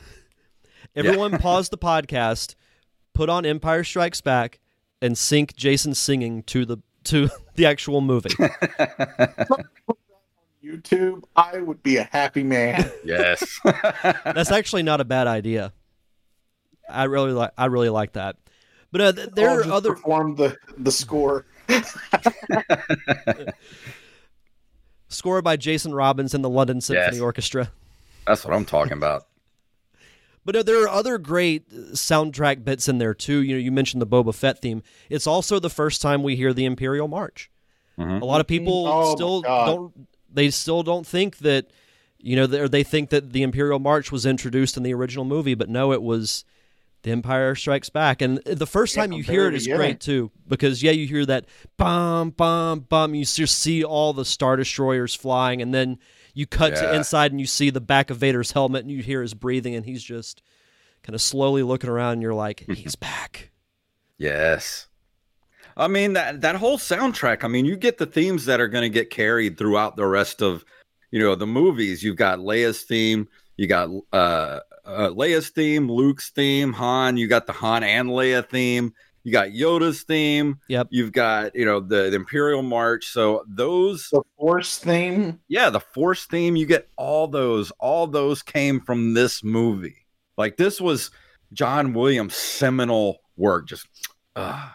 [0.95, 2.55] Everyone pause the podcast,
[3.13, 4.59] put on Empire Strikes Back,
[5.01, 8.29] and sync Jason singing to the to the actual movie.
[10.63, 12.89] YouTube, I would be a happy man.
[13.03, 13.59] yes.
[14.23, 15.73] That's actually not a bad idea.
[16.89, 18.35] I really like I really like that.
[18.91, 21.45] But uh, th- there I'll are just other perform the the score.
[25.07, 27.21] score by Jason Robbins and the London Symphony Yes.
[27.21, 27.71] Orchestra.
[28.27, 29.25] That's what I'm talking about.
[30.43, 33.41] But uh, there are other great uh, soundtrack bits in there too.
[33.41, 34.81] You know, you mentioned the Boba Fett theme.
[35.09, 37.49] It's also the first time we hear the Imperial March.
[37.99, 38.21] Mhm.
[38.21, 40.07] A lot of people Oh, still don't.
[40.33, 41.67] They still don't think that.
[42.23, 45.55] You know, they, they think that the Imperial March was introduced in the original movie,
[45.55, 46.45] but no, it was
[47.01, 48.21] The Empire Strikes Back.
[48.21, 49.77] And the first Yeah, time you hear it is very is beginning.
[49.87, 51.45] great too, because yeah, you hear that
[51.77, 53.15] bum bum bum.
[53.15, 55.97] You just see all the star destroyers flying, and then
[56.33, 59.21] you cut to inside and you see the back of Vader's helmet, and you hear
[59.21, 60.41] his breathing, and he's just
[61.03, 62.13] kind of slowly looking around.
[62.13, 63.51] And you're like, he's back.
[64.17, 64.87] Yes.
[65.77, 67.43] I mean that that whole soundtrack.
[67.43, 70.41] I mean, you get the themes that are going to get carried throughout the rest
[70.41, 70.65] of,
[71.11, 72.03] you know, the movies.
[72.03, 73.27] You've got Leia's theme.
[73.57, 77.17] You got uh, uh Leia's theme, Luke's theme, Han.
[77.17, 78.93] You got the Han and Leia theme.
[79.23, 80.59] You got Yoda's theme.
[80.67, 80.87] Yep.
[80.89, 83.05] You've got you know the, the Imperial March.
[83.05, 85.39] So those, The Force theme.
[85.47, 86.55] yeah, the Force theme.
[86.55, 87.71] You get all those.
[87.79, 89.97] All those came from this movie.
[90.37, 91.11] Like this was
[91.53, 93.67] John Williams' seminal work.
[93.67, 93.87] Just.
[94.35, 94.69] Uh,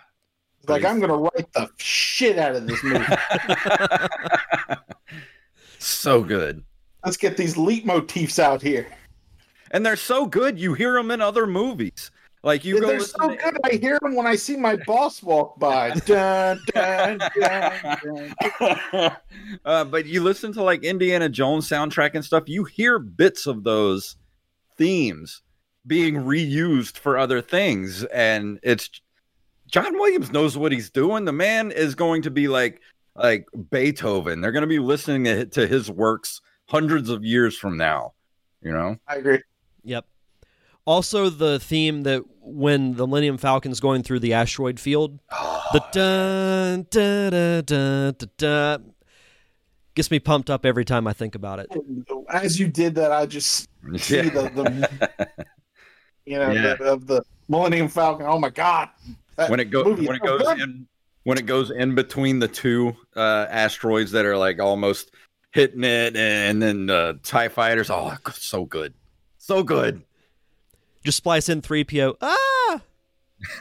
[0.68, 0.92] like Praise.
[0.92, 3.04] I'm gonna write the shit out of this movie.
[5.78, 6.62] so good.
[7.04, 8.87] Let's get these leitmotifs out here.
[9.70, 12.11] And they're so good, you hear them in other movies.
[12.46, 13.59] Like you go They're so to- good.
[13.64, 15.90] I hear them when I see my boss walk by.
[16.06, 19.16] Dun, dun, dun, dun.
[19.64, 23.64] uh, but you listen to like Indiana Jones soundtrack and stuff, you hear bits of
[23.64, 24.14] those
[24.76, 25.42] themes
[25.88, 28.04] being reused for other things.
[28.04, 28.90] And it's
[29.66, 31.24] John Williams knows what he's doing.
[31.24, 32.80] The man is going to be like
[33.16, 34.40] like Beethoven.
[34.40, 38.12] They're going to be listening to to his works hundreds of years from now.
[38.62, 38.96] You know?
[39.09, 39.42] I agree.
[39.82, 40.06] Yep.
[40.87, 45.18] Also, the theme that when the Millennium Falcon's going through the asteroid field,
[45.72, 48.94] the dun dun dun dun dun, dun
[49.96, 51.66] gets me pumped up every time I think about it.
[52.31, 54.22] As you did that, I just see Yeah.
[54.31, 55.29] the, the
[56.27, 56.77] you know Yeah.
[56.77, 58.27] the, of the Millennium Falcon.
[58.27, 58.88] Oh my god!
[59.49, 60.61] When it goes when it goes good.
[60.61, 60.87] in
[61.25, 65.11] when it goes in between the two uh asteroids that are like almost
[65.53, 68.94] hitting it and then uh tie fighters oh so good
[69.38, 70.03] so good
[71.07, 72.16] Just splice in 3PO.
[72.21, 72.81] Ah!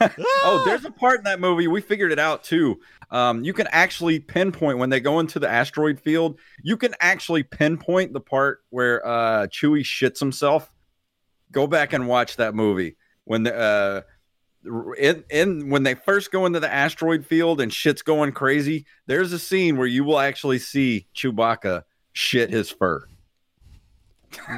[0.00, 2.80] oh there's a part in that movie we figured it out too
[3.10, 7.42] um you can actually pinpoint when they go into the asteroid field you can actually
[7.42, 10.72] pinpoint the part where uh chewie shits himself
[11.52, 14.00] go back and watch that movie when the uh
[14.98, 19.32] in, in when they first go into the asteroid field and shit's going crazy, there's
[19.32, 23.06] a scene where you will actually see Chewbacca shit his fur.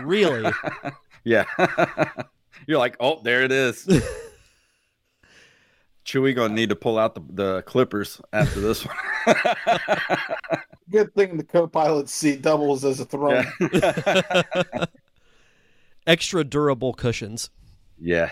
[0.03, 0.51] Really?
[1.25, 1.45] Yeah.
[2.67, 3.87] You're like, oh, there it is.
[6.05, 8.97] Chewie gonna need to pull out the, the clippers after this one.
[10.91, 13.45] Good thing the co-pilot seat doubles as a throne.
[13.73, 14.43] yeah.
[16.07, 17.51] Extra durable cushions.
[18.01, 18.31] yeah.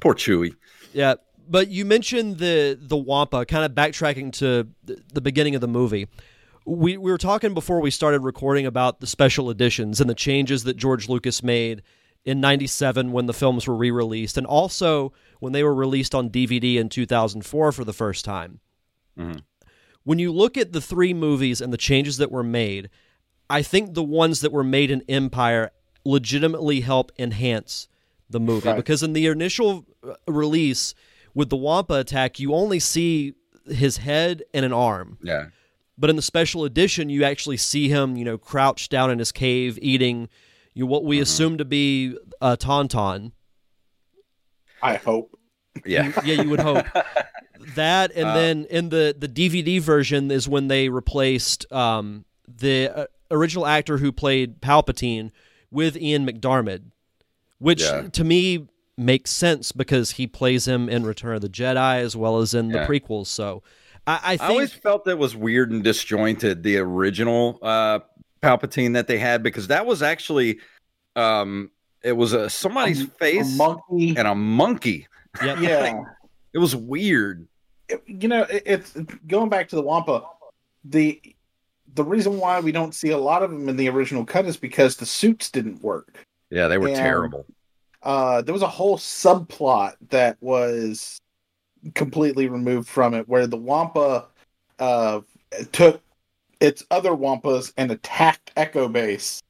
[0.00, 0.56] Poor Chewie.
[0.94, 1.14] Yeah,
[1.48, 5.68] but you mentioned the the Wampa, kind of backtracking to th- the beginning of the
[5.68, 6.08] movie.
[6.64, 10.64] We we were talking before we started recording about the special editions and the changes
[10.64, 11.82] that George Lucas made
[12.24, 16.76] in 97 when the films were re-released and also when they were released on DVD
[16.76, 18.60] in 2004 for the first time.
[19.18, 19.40] Mhm.
[20.04, 22.90] When you look at the three movies and the changes that were made,
[23.50, 25.70] I think the ones that were made in Empire
[26.04, 27.88] legitimately help enhance
[28.30, 28.76] the movie Right.
[28.76, 30.94] because in the initial uh, release
[31.34, 33.34] with the Wampa attack, you only see
[33.66, 35.18] his head and an arm.
[35.22, 35.46] Yeah.
[35.98, 39.30] But in the special edition, you actually see him, you know, crouched down in his
[39.32, 40.28] cave eating,
[40.74, 41.22] You what we Mhm.
[41.22, 43.32] assume to be a tauntaun.
[44.82, 45.38] I hope.
[45.84, 46.12] Yeah.
[46.24, 46.86] Yeah, you would hope
[47.76, 52.88] that, and Uh, then in the the DVD version is when they replaced um, the
[52.94, 55.30] uh, original actor who played Palpatine
[55.70, 56.82] with Ian McDiarmid,
[57.58, 58.08] which Yeah.
[58.12, 58.66] to me
[58.98, 62.68] makes sense because he plays him in Return of the Jedi as well as in
[62.70, 62.84] Yeah.
[62.86, 63.28] the prequels.
[63.28, 63.62] So
[64.06, 68.00] I, I I always felt that was weird and disjointed, the original uh,
[68.52, 70.58] Palpatine that they had, because that was actually
[71.16, 71.70] um,
[72.02, 74.16] it was a somebody's A- face A monkey.
[74.16, 75.06] and a monkey.
[75.42, 75.58] yep.
[75.60, 76.02] Yeah.
[76.54, 77.48] It was weird.
[77.88, 78.92] It- you know, it, it's
[79.26, 80.22] going back to the Wampa.
[80.84, 81.18] The
[81.94, 84.58] the reason why we don't see a lot of them in the original cut is
[84.58, 86.26] because the suits didn't work.
[86.50, 87.46] Yeah, they were And- terrible.
[88.02, 91.18] uh, there was a whole subplot that was
[91.94, 94.26] completely removed from it, where the Wampa
[94.78, 95.20] uh,
[95.72, 96.02] took
[96.62, 99.42] its other Wampas and attacked Echo Base,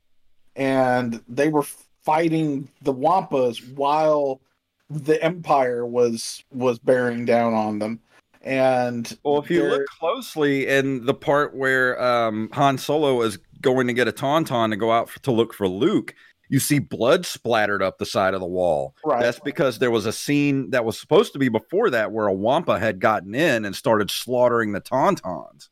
[0.57, 1.67] and they were
[2.03, 4.41] fighting the Wampas while
[4.89, 8.01] the Empire was was bearing down on them.
[8.41, 13.87] And Well, if you look closely in the part where um, Han Solo is going
[13.87, 16.15] to get a tauntaun to go out for, to look for Luke,
[16.49, 18.97] you see blood splattered up the side of the wall.
[19.05, 22.27] right, That's because there was a scene that was supposed to be before that where
[22.27, 25.69] a Wampa had gotten in and started slaughtering the tauntauns.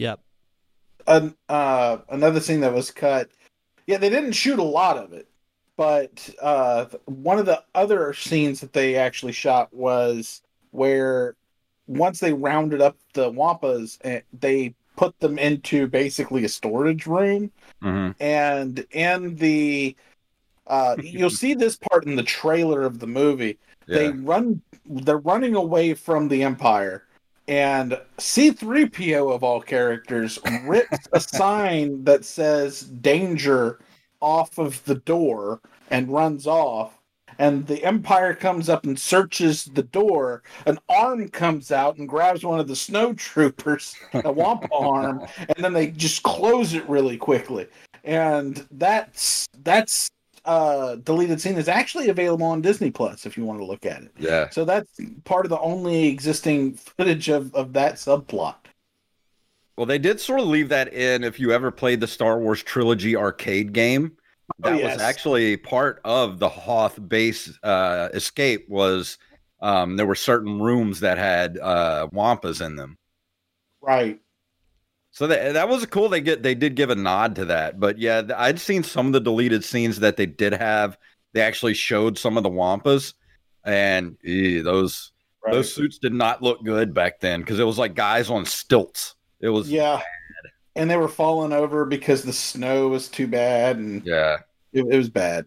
[0.00, 0.20] Yep.
[1.06, 3.28] an, uh, another scene that was cut.
[3.86, 5.28] Yeah, they didn't shoot a lot of it,
[5.76, 11.36] but uh, one of the other scenes that they actually shot was where
[11.86, 17.50] once they rounded up the wampas, eh, they put them into basically a storage room,
[17.82, 18.22] Mm-hmm.
[18.22, 19.96] and in the
[20.66, 25.56] uh, you'll see this part in the trailer of the movie they run they're running
[25.56, 27.04] away from the empire
[27.48, 33.80] and c3po of all characters rips a sign that says danger
[34.20, 36.96] off of the door and runs off.
[37.38, 40.42] And the empire comes up and searches the door.
[40.66, 45.26] An arm comes out and grabs one of the snow troopers a wampa arm.
[45.38, 47.66] And then they just close it really quickly.
[48.04, 50.10] And that's that's
[50.50, 54.02] uh deleted scene is actually available on disney plus if you want to look at
[54.02, 54.48] it Yeah.
[54.50, 54.90] so that's
[55.24, 58.56] part of the only existing footage of of that subplot
[59.76, 62.62] Well, they did sort of leave that in if you ever played the Star Wars
[62.62, 64.12] trilogy arcade game.
[64.62, 64.94] Oh, That yes.
[64.94, 68.68] was actually part of the Hoth base uh, escape.
[68.68, 69.16] Was
[69.62, 72.98] um, there were certain rooms that had uh, wampas in them.
[73.80, 74.20] right
[75.12, 76.08] So that that was cool.
[76.08, 79.12] They get they did give a nod to that, but yeah, I'd seen some of
[79.12, 80.96] the deleted scenes that they did have.
[81.32, 83.14] They actually showed some of the wampas,
[83.64, 85.12] and eh, those
[85.44, 88.44] right those suits did not look good back then because it was like guys on
[88.44, 89.16] stilts.
[89.40, 90.00] It was yeah
[90.76, 94.38] and they were falling over because the snow was too bad and yeah.
[94.72, 95.46] it, it was bad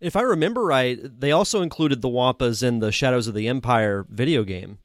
[0.00, 4.06] If I remember right, they also included the Wampas in the Shadows of the Empire
[4.08, 4.78] video game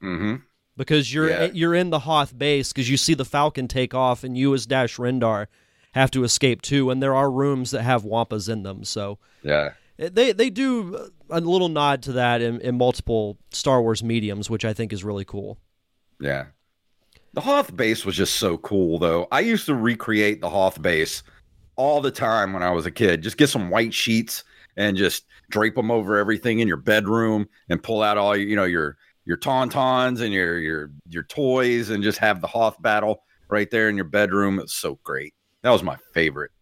[0.00, 0.36] hmm
[0.80, 1.50] because you're Yeah.
[1.52, 4.64] you're in the Hoth base because you see the Falcon take off and you as
[4.64, 5.46] Dash Rendar
[5.92, 8.82] have to escape too, and there are rooms that have Wampas in them.
[8.84, 9.72] So Yeah.
[9.98, 14.48] eh, they they do a little nod to that in, in multiple Star Wars mediums,
[14.48, 15.58] which I think is really cool.
[16.18, 16.46] Yeah.
[17.34, 19.28] The Hoth base was just so cool, though.
[19.30, 21.22] I used to recreate the Hoth base
[21.76, 23.22] all the time when I was a kid.
[23.22, 24.42] Just get some white sheets
[24.76, 28.56] and just drape them over everything in your bedroom and pull out all your, you
[28.56, 33.22] know, your your tauntauns and your your your toys and just have the Hoth battle
[33.48, 34.58] right there in your bedroom.
[34.58, 35.34] It's so great.
[35.62, 36.52] That was my favorite.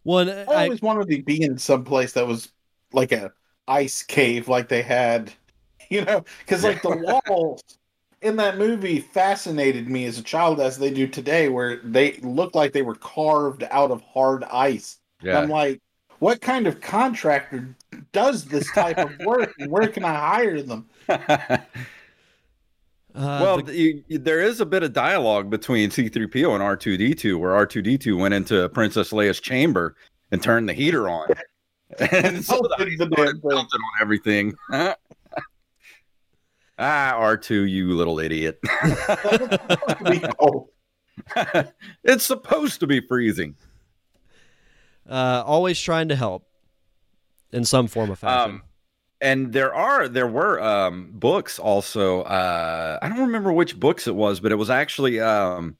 [0.00, 2.52] Oh, one, i I, always wanted to be in some place that was
[2.92, 3.32] like a
[3.68, 5.32] ice cave like they had
[5.90, 7.62] you know because like the walls
[8.22, 12.54] in that movie fascinated me as a child as they do today where they looked
[12.54, 15.80] like they were carved out of hard ice And i'm like
[16.18, 17.76] what kind of contractor
[18.12, 21.58] does this type of work and where can i hire them uh,
[23.14, 27.50] well, the- you, you- there is a bit of dialogue between C3PO and R2D2 where
[27.66, 29.96] R2D2 went into Princess Leia's chamber
[30.30, 31.28] and turned the heater on.
[32.12, 33.50] and so the Melted ice the damn started thing.
[33.50, 34.54] melting on everything.
[36.78, 38.60] ah, R2, you little idiot.
[40.40, 40.68] oh,
[42.04, 43.56] it's supposed to be freezing.
[45.08, 46.46] uh, always trying to help
[47.52, 48.52] in some form or fashion.
[48.52, 48.62] Um,
[49.20, 54.14] and there are there were um books also uh i don't remember which books it
[54.14, 55.76] was but it was actually um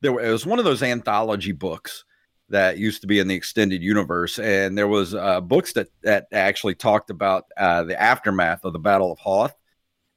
[0.00, 2.04] there it was one of those anthology books
[2.50, 6.26] that used to be in the extended universe and there was uh books that that
[6.30, 9.54] actually talked about uh the aftermath of the battle of hoth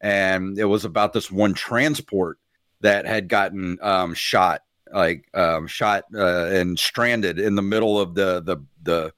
[0.02, 2.38] and it was about this one transport
[2.82, 4.62] that had gotten um shot
[4.94, 9.14] like um, shot uh, and stranded in the middle of the the the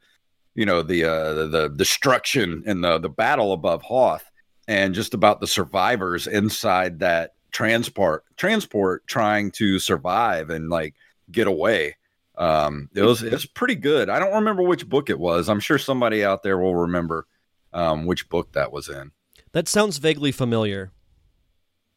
[0.59, 4.29] you know the uh, the, the destruction and the the battle above Hoth,
[4.67, 10.95] and just about the survivors inside that transport transport trying to survive and like
[11.31, 11.95] get away.
[12.37, 14.09] Um, it was it's pretty good.
[14.09, 15.47] I don't remember which book it was.
[15.47, 17.25] I'm sure somebody out there will remember
[17.71, 19.11] um, which book that was in.
[19.53, 20.91] That sounds vaguely familiar.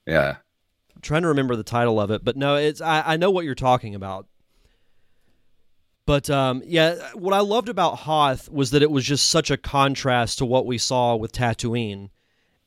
[0.06, 0.36] Yeah.
[0.94, 3.44] I'm trying to remember the title of it, but no, it's I, I know what
[3.44, 4.28] you're talking about.
[6.06, 9.56] But um, yeah, what I loved about Hoth was that it was just such a
[9.56, 12.10] contrast to what we saw with Tatooine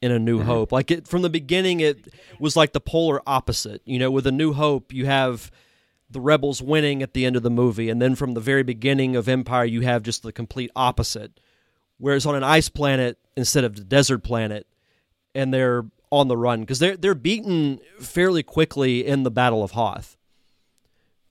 [0.01, 0.71] in A New Hope.
[0.71, 3.81] Like it from the beginning, it was like the polar opposite.
[3.85, 5.51] You know, with A New Hope, you have
[6.09, 9.15] the rebels winning at the end of the movie, and then from the very beginning
[9.15, 11.39] of Empire, you have just the complete opposite.
[11.97, 14.67] Whereas on an ice planet instead of the desert planet,
[15.33, 19.71] and they're on the run because they're they're beaten fairly quickly in the Battle of
[19.71, 20.15] Hoth.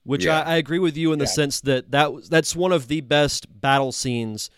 [0.05, 0.41] Which Yeah.
[0.41, 1.31] I, I agree with you in the Yeah.
[1.31, 4.49] sense that that that's one of the best battle scenes,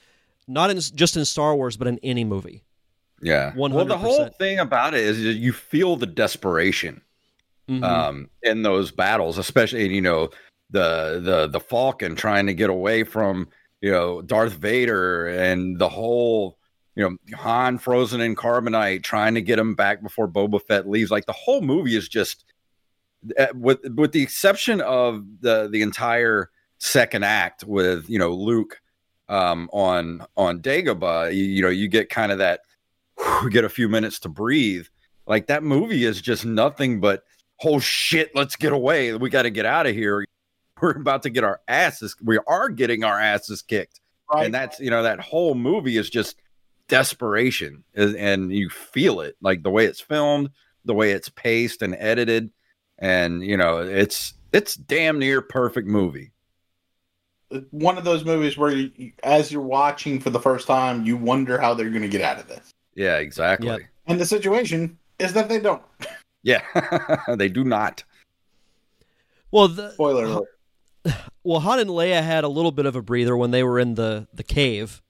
[0.47, 2.63] not in just in Star Wars but in any movie.
[3.21, 3.53] Yeah.
[3.55, 7.01] Well, the whole thing about it is you feel the desperation
[7.69, 7.83] Mhm.
[7.83, 10.29] um, in those battles, especially you know
[10.69, 13.47] the the the Falcon trying to get away from
[13.81, 16.57] you know Darth Vader and the whole
[16.95, 21.09] you know Han frozen in carbonite trying to get him back before Boba Fett leaves.
[21.11, 22.43] Like the whole movie is just
[23.55, 26.49] with with the exception of the the entire
[26.79, 28.79] second act with you know Luke
[29.29, 31.33] um, on on Dagobah.
[31.33, 32.61] You, you know you get kind of that
[33.17, 34.85] whew, get a few minutes to breathe.
[35.25, 37.23] Like that movie is just nothing but
[37.63, 39.13] oh shit, let's get away.
[39.15, 40.25] We got to get out of here.
[40.81, 42.15] We're about to get our asses.
[42.23, 43.99] We are getting our asses kicked,
[44.31, 44.45] Right.
[44.45, 46.35] and that's you know that whole movie is just
[46.87, 50.51] desperation, and you feel it like the way it's filmed,
[50.85, 52.51] the way it's paced and edited,
[52.99, 56.31] and you know it's it's damn near perfect movie.
[57.71, 61.15] One of those movies where, you, you- as you're watching for the first time, you
[61.15, 62.73] wonder how they're going to get out of this.
[62.93, 63.67] Yeah, exactly.
[63.67, 63.79] Yep.
[64.07, 65.81] And the situation is that they don't.
[66.43, 66.61] Yeah,
[67.35, 68.03] they do not.
[69.51, 70.47] well, the, Spoiler alert.
[71.43, 73.95] well, Han and Leia had a little bit of a breather when they were in
[73.95, 75.01] the the cave,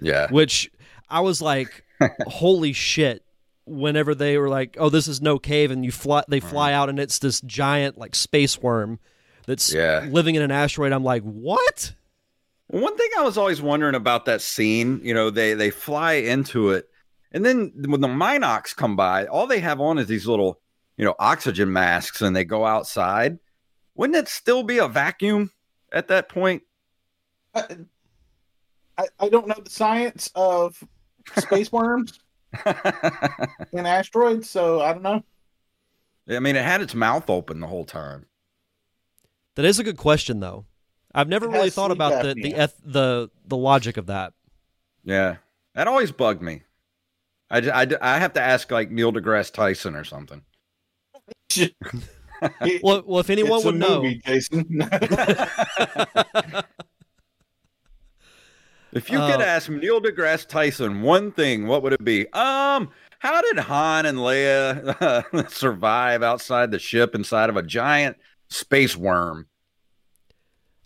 [0.00, 0.70] Yeah, which
[1.08, 1.84] I was like,
[2.26, 3.22] holy shit.
[3.70, 6.48] Whenever they were like, "Oh, this is no cave," and you fly, they mm-hmm.
[6.48, 8.98] fly out, and it's this giant like space worm
[9.46, 10.06] that's Yeah.
[10.10, 10.92] living in an asteroid.
[10.92, 11.94] I'm like, what?
[12.68, 16.70] One thing I was always wondering about that scene, you know, they they fly into
[16.70, 16.88] it,
[17.32, 20.60] and then when the mynocks come by, all they have on is these little,
[20.96, 23.38] you know, oxygen masks, and they go outside.
[23.94, 25.50] Wouldn't it still be a vacuum
[25.92, 26.62] at that point?
[27.54, 27.78] I,
[28.96, 30.82] I, I don't know the science of
[31.36, 32.18] space worms
[32.64, 35.22] and asteroids, so I don't know.
[36.28, 38.26] I mean, it had its mouth open the whole time.
[39.56, 40.66] That is a good question, though.
[41.14, 44.32] I've never It really thought about the the eth- the the logic of that.
[45.04, 45.36] Yeah,
[45.74, 46.62] that always bugged me.
[47.50, 50.42] I, I, I have to ask like Neil deGrasse Tyson or something.
[52.82, 54.64] Well, well, if anyone it's would a know, movie, Jason.
[58.92, 62.26] If you Uh, could ask Neil deGrasse Tyson one thing, what would it be?
[62.32, 68.16] Um, how did Han and Leia survive outside the ship inside of a giant
[68.48, 69.46] space worm?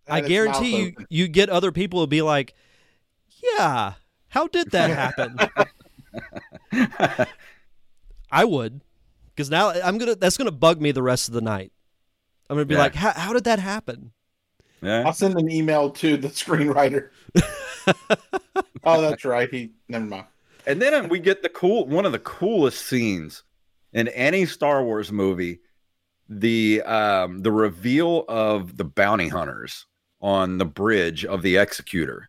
[0.06, 1.06] I guarantee you open.
[1.08, 2.54] you get other people to be like,
[3.42, 3.94] "Yeah,
[4.28, 5.38] how did that happen?"
[8.30, 8.82] I would,
[9.34, 10.14] because now I'm gonna.
[10.14, 11.72] That's gonna bug me the rest of the night.
[12.50, 12.80] I'm gonna be Yeah.
[12.80, 14.12] like, how, "How did that happen?"
[14.82, 17.08] Yeah, I'll send an email to the screenwriter.
[18.84, 19.50] oh, that's right.
[19.50, 20.26] He never mind.
[20.66, 23.42] and then we get the cool one of the coolest scenes
[23.92, 25.60] in any Star Wars movie,
[26.28, 29.86] the um the reveal of the bounty hunters
[30.20, 32.28] on the bridge of the Executor,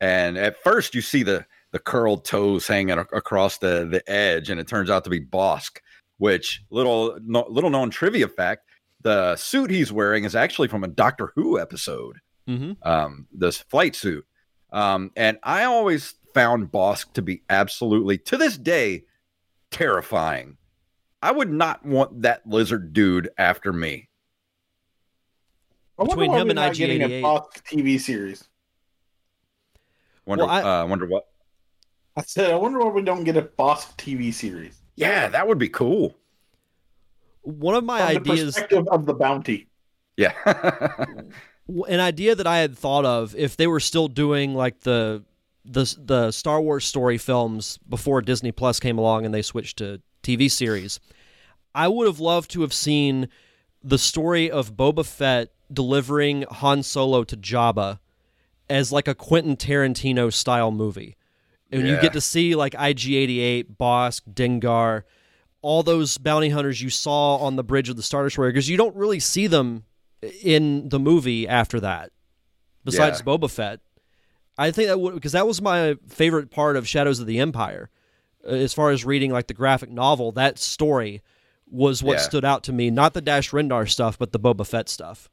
[0.00, 4.50] and at first you see the the curled toes hanging ac- across the the edge,
[4.50, 5.78] and it turns out to be Bossk.
[6.18, 8.68] Which little no, little known trivia fact:
[9.00, 12.16] the suit he's wearing is actually from a Doctor Who episode
[12.48, 12.72] Mm-hmm.
[12.86, 14.24] um, this flight suit.
[14.74, 19.04] Um, and I always found Bossk to be absolutely, to this day,
[19.70, 20.56] terrifying.
[21.22, 24.08] I would not want that lizard dude after me.
[25.96, 28.48] Between him and not getting a Bossk TV series.
[30.26, 31.28] Wonder, Well, I- uh, wonder what?
[32.16, 34.80] I said, I wonder why we don't get a Bossk TV series.
[34.96, 36.16] Yeah, that would be cool.
[37.42, 39.68] One of my From the ideas, perspective of the bounty.
[40.16, 41.30] Yeah, w-
[41.68, 45.24] an idea that I had thought of, if they were still doing like the
[45.64, 50.00] the the Star Wars story films before Disney Plus came along and they switched to
[50.22, 51.00] TV series,
[51.74, 53.28] I would have loved to have seen
[53.82, 57.98] the story of Boba Fett delivering Han Solo to Jabba
[58.68, 61.16] as like a Quentin Tarantino style movie.
[61.70, 65.02] And you get to see like IG88, Bossk, Dengar,
[65.60, 68.76] all those bounty hunters you saw on the bridge of the Star Destroyer because you
[68.76, 69.84] don't really see them
[70.42, 72.10] in the movie after that,
[72.84, 73.24] besides Yeah.
[73.24, 73.80] Boba Fett.
[74.56, 77.90] I think that would because that was my favorite part of Shadows of the Empire,
[78.46, 80.30] uh, as far as reading like the graphic novel.
[80.32, 81.22] That story
[81.68, 82.22] was what Yeah.
[82.22, 85.28] stood out to me, not the Dash Rendar stuff, but the Boba Fett stuff.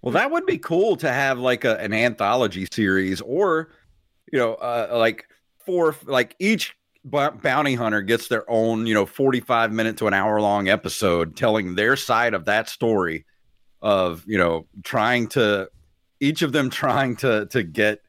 [0.00, 3.70] Well, that would be cool to have like a, an anthology series, or
[4.32, 5.26] you know, uh, like
[5.66, 6.74] four, like each
[7.04, 11.74] bounty hunter gets their own, you know, forty-five minute to an hour long episode telling
[11.74, 13.26] their side of that story
[13.84, 15.70] of you know trying to
[16.18, 18.00] each of them trying to to get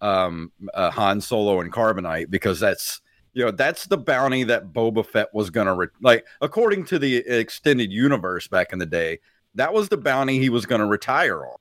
[0.00, 3.02] um uh, Han Solo and Carbonite because that's
[3.34, 7.16] you know that's the bounty that Boba Fett was gonna re- like according to the
[7.16, 9.18] extended universe back in the day
[9.54, 11.56] that was the bounty he was going to retire on.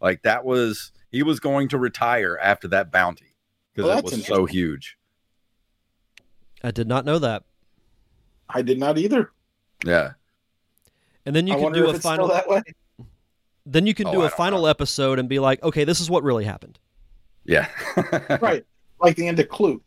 [0.00, 3.36] Like that was he was going to retire after that bounty
[3.74, 4.96] because Well, it was so huge.
[6.64, 7.44] I did not know that.
[8.48, 9.32] I did not either.
[9.84, 10.12] Yeah.
[11.26, 12.28] And then you I can do a final.
[12.28, 12.62] that way.
[13.64, 14.66] Then you can Oh, do I a final know.
[14.68, 16.78] episode and be like, okay, this is what really happened.
[17.44, 17.68] Yeah.
[18.40, 18.64] Right.
[19.00, 19.82] Like the end of Clue.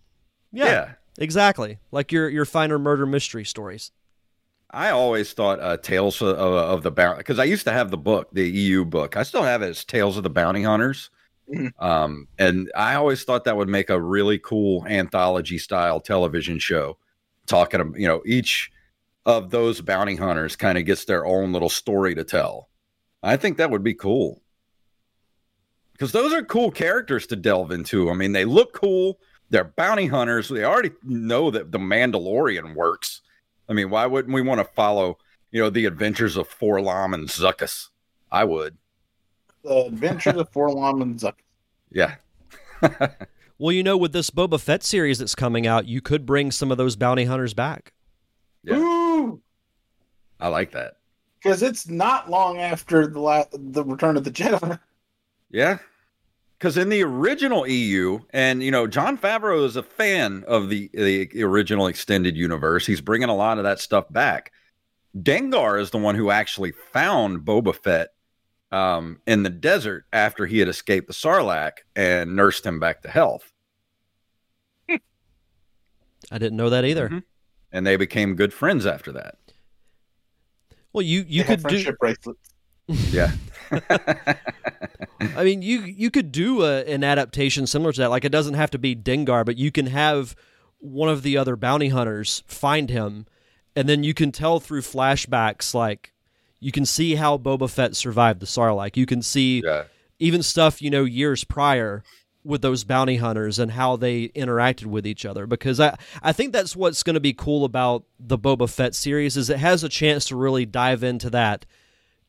[0.52, 0.92] Yeah, yeah.
[1.20, 1.80] exactly.
[1.92, 3.92] Like your your finer murder mystery stories.
[4.72, 7.92] I always thought uh, Tales of, of, of the Bounty because I used to have
[7.92, 9.16] the book, the EU book.
[9.16, 11.10] I still have it as Tales of the Bounty Hunters.
[11.54, 11.72] Mhm.
[11.80, 16.98] Um, and I always thought that would make a really cool anthology style television show.
[17.46, 18.72] Talking, ab- you know, each
[19.26, 22.68] of those bounty hunters kind of gets their own little story to tell.
[23.26, 24.42] I think that would be cool
[25.94, 28.10] because those are cool characters to delve into.
[28.10, 29.20] I mean, they look cool.
[29.50, 30.50] They're bounty hunters.
[30.50, 33.22] They already know that the Mandalorian works.
[33.68, 35.18] I mean, why wouldn't we want to follow,
[35.52, 37.90] you know, the adventures of 4-LOM and Zuckuss?
[38.32, 38.78] I would.
[39.64, 41.34] The Adventures of 4-LOM and Zuckuss.
[41.92, 42.16] Yeah.
[43.58, 46.72] Well, you know, with this Boba Fett series that's coming out, you could bring some
[46.72, 47.94] of those bounty hunters back.
[48.64, 48.76] Yeah.
[48.76, 49.42] Ooh,
[50.42, 50.98] I like that.
[51.46, 54.80] Because it's not long after the la- the Return of the Jedi.
[55.52, 55.78] Yeah.
[56.58, 60.90] Because in the original EU, and you know, Jon Favreau is a fan of the
[60.92, 62.88] the original extended universe.
[62.88, 64.54] He's bringing a lot of that stuff back.
[65.16, 68.08] Dengar is the one who actually found Boba Fett
[68.72, 73.08] um, in the desert after he had escaped the Sarlacc and nursed him back to
[73.10, 73.54] health.
[74.90, 74.98] I
[76.40, 77.10] didn't know that either.
[77.10, 77.24] Mhm.
[77.72, 79.36] And they became good friends after that.
[80.96, 81.76] Well, you you They have could do.
[81.76, 82.50] friendship bracelets.
[82.88, 83.32] Yeah.
[85.36, 88.10] I mean, you you could do a, an adaptation similar to that.
[88.10, 90.38] Like it doesn't have to be Dengar, but you can have
[90.80, 93.26] one of the other bounty hunters find him,
[93.76, 95.74] and then you can tell through flashbacks.
[95.74, 96.14] Like
[96.62, 98.96] you can see how Boba Fett survived the Sarlacc.
[98.96, 99.84] You can see yeah.
[100.20, 102.04] even stuff you know years prior
[102.46, 106.54] with those bounty hunters and how they interacted with each other because I, I think
[106.54, 109.90] that's what's going to be cool about the Boba Fett series is it has a
[109.90, 111.66] chance to really dive into that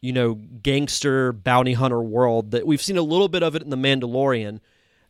[0.00, 3.70] you know gangster bounty hunter world that we've seen a little bit of it in
[3.70, 4.60] the Mandalorian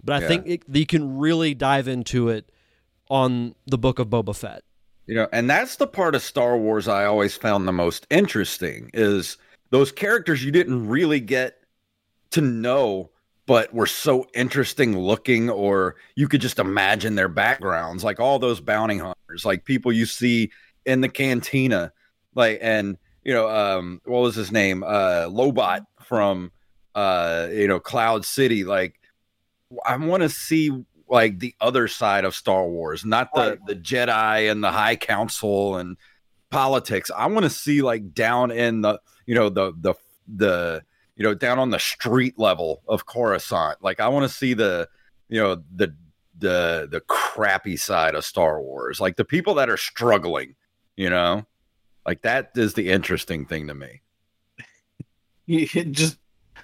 [0.02, 0.28] but I Yeah.
[0.28, 2.50] think it, you can really dive into it
[3.08, 4.62] on the book of Boba Fett
[5.06, 8.90] You know, and that's the part of Star Wars I always found the most interesting
[8.92, 9.36] is
[9.70, 11.58] those characters you didn't really get
[12.32, 13.10] to know,
[13.46, 18.60] but were so interesting looking, or you could just imagine their backgrounds, like all those
[18.60, 20.50] bounty hunters, like people you see
[20.84, 21.92] in the cantina,
[22.34, 24.82] like and you know, um, what was his name?
[24.82, 26.52] Uh Lobot from
[26.96, 28.98] uh, you know, Cloud City, like
[29.84, 30.70] I want to see
[31.08, 35.76] like the other side of Star Wars, not the the Jedi and the High Council
[35.76, 35.98] and
[36.50, 37.10] politics.
[37.14, 39.94] I want to see like down in the you know the the
[40.26, 40.82] the
[41.16, 43.82] you know down on the street level of Coruscant.
[43.82, 44.88] Like I want to see the
[45.28, 45.94] you know the
[46.38, 50.54] the the crappy side of Star Wars, like the people that are struggling.
[50.96, 51.46] You know,
[52.06, 54.00] like that is the interesting thing to me.
[55.48, 56.18] It just,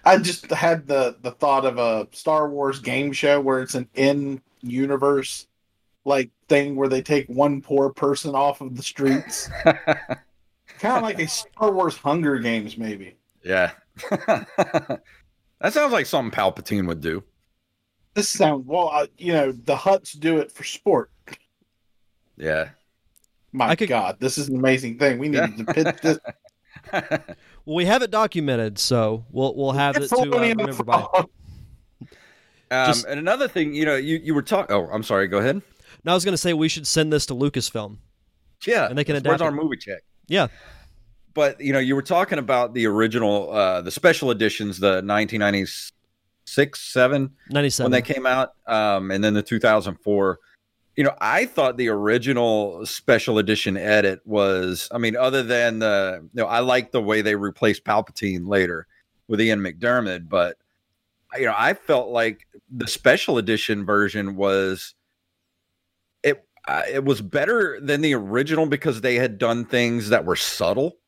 [0.04, 3.88] I just had the the thought of a Star Wars game show where it's an
[3.94, 5.46] in universe
[6.04, 11.20] like thing where they take one poor person off of the streets, kind of like
[11.20, 13.14] a Star Wars Hunger Games, maybe.
[13.44, 13.70] yeah.
[14.10, 15.00] that
[15.70, 17.22] sounds like something Palpatine would do.
[18.14, 21.10] This sounds well, uh, you know, the Hutts do it for sport.
[22.36, 22.70] Yeah.
[23.52, 25.18] My could- God, this is an amazing thing.
[25.18, 26.18] We need to pitch this.
[26.92, 30.82] well we have it documented so we'll we'll have it It's to uh, only remember
[30.82, 31.06] by.
[31.14, 31.26] Um,
[32.70, 34.74] Just- and another thing, you know, you, you were talking.
[34.74, 35.28] Oh, I'm sorry.
[35.28, 35.60] Go ahead.
[36.04, 37.98] now I was going to say we should send this to Lucasfilm
[38.66, 39.28] Yeah, And they can adapt.
[39.28, 40.00] Where's adapt our movie check?
[40.28, 40.46] yeah
[41.34, 46.80] but you know, you were talking about the original, uh, the special editions, the 1996,
[46.80, 47.84] seven, 97.
[47.84, 50.38] when they came out, um, and then the 2004.
[50.96, 54.88] You know, I thought the original special edition edit was.
[54.92, 58.86] I mean, other than the, you know, I like the way they replaced Palpatine later
[59.26, 60.58] with Ian McDiarmid, but
[61.38, 64.94] you know, I felt like the special edition version was
[66.22, 66.44] it.
[66.68, 70.98] Uh, it was better than the original because they had done things that were subtle.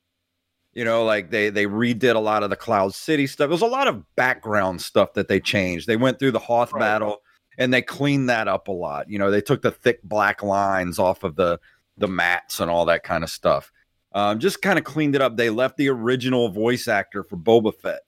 [0.74, 3.46] You know, like they they redid a lot of the Cloud City stuff.
[3.46, 5.86] It was a lot of background stuff that they changed.
[5.86, 6.80] They went through the Hoth Right.
[6.80, 7.22] battle
[7.58, 9.08] and they cleaned that up a lot.
[9.08, 11.60] You know, they took the thick black lines off of the
[11.96, 13.70] the mats and all that kind of stuff.
[14.12, 15.36] Um, just kind of cleaned it up.
[15.36, 18.00] They left the original voice actor for Boba Fett.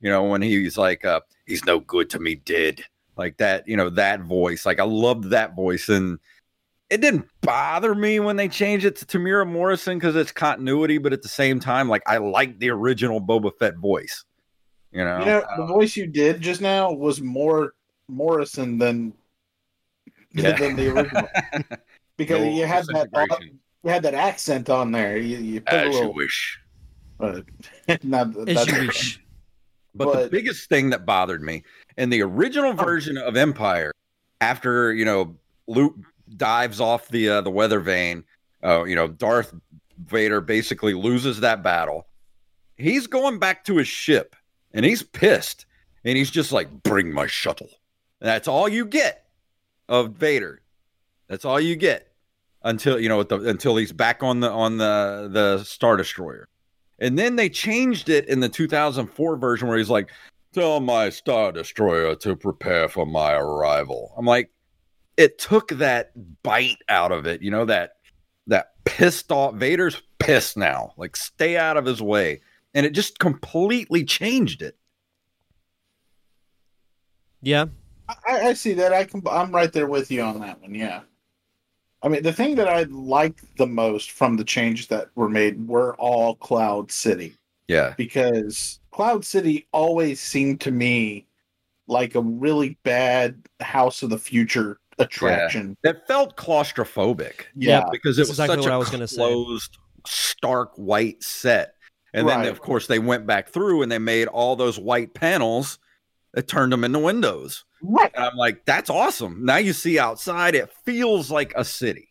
[0.00, 2.82] You know, when he's like, uh, "He's no good to me, dead,"
[3.16, 3.66] like that.
[3.68, 4.64] You know, that voice.
[4.66, 6.18] Like I loved that voice, and
[6.90, 10.98] it didn't bother me when they changed it to Temuera Morrison because it's continuity.
[10.98, 14.24] But at the same time, like I like the original Boba Fett voice.
[14.92, 17.74] You know, You know, the voice you did just now was more
[18.08, 19.12] Morrison than
[20.32, 20.58] Yeah.
[20.58, 21.28] than the original
[22.16, 23.60] because No you had that disintegration.
[23.84, 25.16] you had that accent on there.
[25.16, 26.14] You, you put a as you little.
[26.14, 26.58] wish.
[27.20, 27.40] Uh,
[28.02, 29.20] not, As you wish.
[29.94, 31.62] But, the biggest thing that bothered me
[31.96, 32.84] in the original Oh.
[32.84, 33.92] version of Empire,
[34.40, 35.36] after you know
[35.68, 35.94] Luke
[36.36, 38.24] dives off the uh, the weather vane,
[38.64, 39.54] uh, you know Darth
[40.06, 42.06] Vader basically loses that battle.
[42.76, 44.36] He's going back to his ship,
[44.72, 45.66] and he's pissed,
[46.04, 47.70] and he's just like, "Bring my shuttle."
[48.20, 49.26] And that's all you get
[49.88, 50.62] of Vader.
[51.28, 52.12] That's all you get
[52.62, 56.48] until you know the, until he's back on the on the the Star Destroyer.
[56.98, 60.10] And then they changed it in the 2004 version where he's like,
[60.52, 64.12] Tell my Star Destroyer to prepare for my arrival.
[64.18, 64.50] I'm like,
[65.20, 66.12] it took that
[66.42, 67.96] bite out of it, you know, that
[68.46, 70.94] that pissed off Vader's pissed now.
[70.96, 72.40] Like, stay out of his way.
[72.72, 74.78] And it just completely changed it.
[77.42, 77.66] Yeah.
[78.08, 78.94] I, I see that.
[78.94, 79.22] I can.
[79.30, 80.74] I'm right there with you on that one.
[80.74, 81.02] Yeah.
[82.02, 85.68] I mean, the thing that I liked the most from the changes that were made
[85.68, 87.34] were all Cloud City
[87.68, 87.92] Yeah.
[87.98, 91.26] because Cloud City always seemed to me
[91.88, 95.76] like a really bad House of the Future attraction.
[95.82, 97.46] It felt claustrophobic.
[97.54, 97.84] Yeah.
[97.90, 99.16] because it That's was exactly such what a I was gonna say.
[99.16, 101.74] closed, stark white set.
[102.12, 105.78] And then, of course, they went back through and they made all those white panels
[106.34, 107.64] that turned them into windows.
[107.82, 108.10] Right.
[108.14, 109.44] And I'm like, that's awesome.
[109.44, 112.08] Now you see outside, it feels like a city.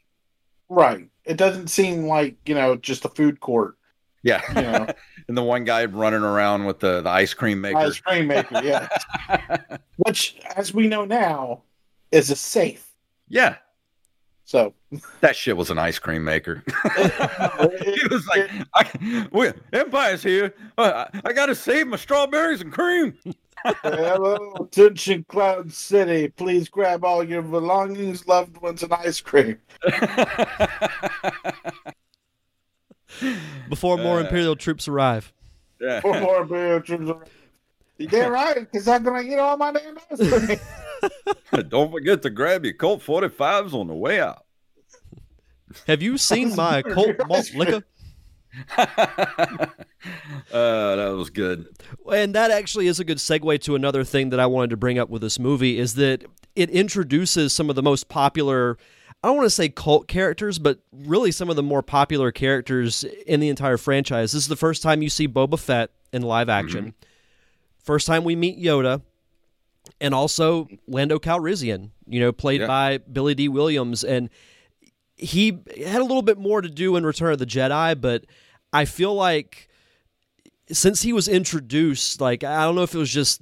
[0.69, 1.09] Right.
[1.25, 3.75] It doesn't seem like you know just a food court.
[4.23, 4.41] Yeah.
[4.49, 4.87] You know,
[5.27, 7.77] and the one guy running around with the, the ice cream maker.
[7.77, 8.61] ice cream maker.
[8.63, 8.87] Yeah.
[9.97, 11.63] Which, as we know now,
[12.11, 12.93] is a safe.
[13.27, 13.55] yeah.
[14.45, 14.73] So
[15.21, 16.63] That shit was an ice cream maker.
[16.97, 20.55] he was like, I, we, Empire's here.
[20.75, 23.13] Uh, I, I got to save my strawberries and cream.
[23.63, 26.29] Hello, attention, Cloud City.
[26.29, 29.59] Please grab all your belongings, loved ones, and ice cream.
[33.69, 35.31] Before more Uh, Imperial troops arrive.
[35.79, 35.99] yeah.
[36.01, 37.29] For more beer trips.
[37.97, 40.59] You damn right, because I'm gonna eat all my damn ice cream.
[41.69, 44.45] Don't forget to grab your Colt 45s on the way out.
[45.87, 47.83] Have you seen my Colt malt liquor?
[48.77, 48.85] uh,
[50.51, 51.67] that was good.
[52.11, 54.97] And that actually is a good segue to another thing that I wanted to bring
[54.97, 56.25] up with this movie is that
[56.55, 58.77] it introduces some of the most popular
[59.21, 63.03] I don't want to say cult characters, but really some of the more popular characters
[63.03, 64.31] in the entire franchise.
[64.31, 66.93] This is the first time you see Boba Fett in live action.
[67.83, 69.01] First time we meet Yoda,
[70.01, 72.67] and also Lando Calrissian, you know, played Yeah.
[72.67, 74.29] by Billy Dee Williams, and
[75.15, 78.25] he had a little bit more to do in Return of the Jedi, but
[78.71, 79.67] I feel like
[80.71, 83.41] since he was introduced, like I don't know if it was just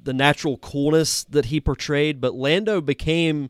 [0.00, 3.48] the natural coolness that he portrayed, but Lando became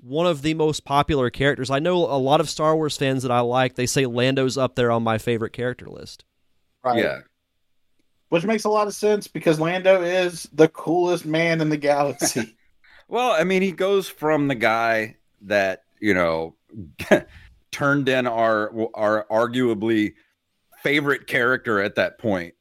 [0.00, 1.70] one of the most popular characters.
[1.70, 4.74] I know a lot of Star Wars fans that I like, they say Lando's up
[4.74, 6.24] there on my favorite character list.
[6.82, 6.98] Right.
[7.04, 7.20] Yeah.
[8.32, 12.56] Which makes a lot of sense because Lando is the coolest man in the galaxy.
[13.08, 16.54] Well, I mean, he goes from the guy that, you know,
[17.70, 20.14] turned in our our arguably
[20.82, 22.54] favorite character at that point.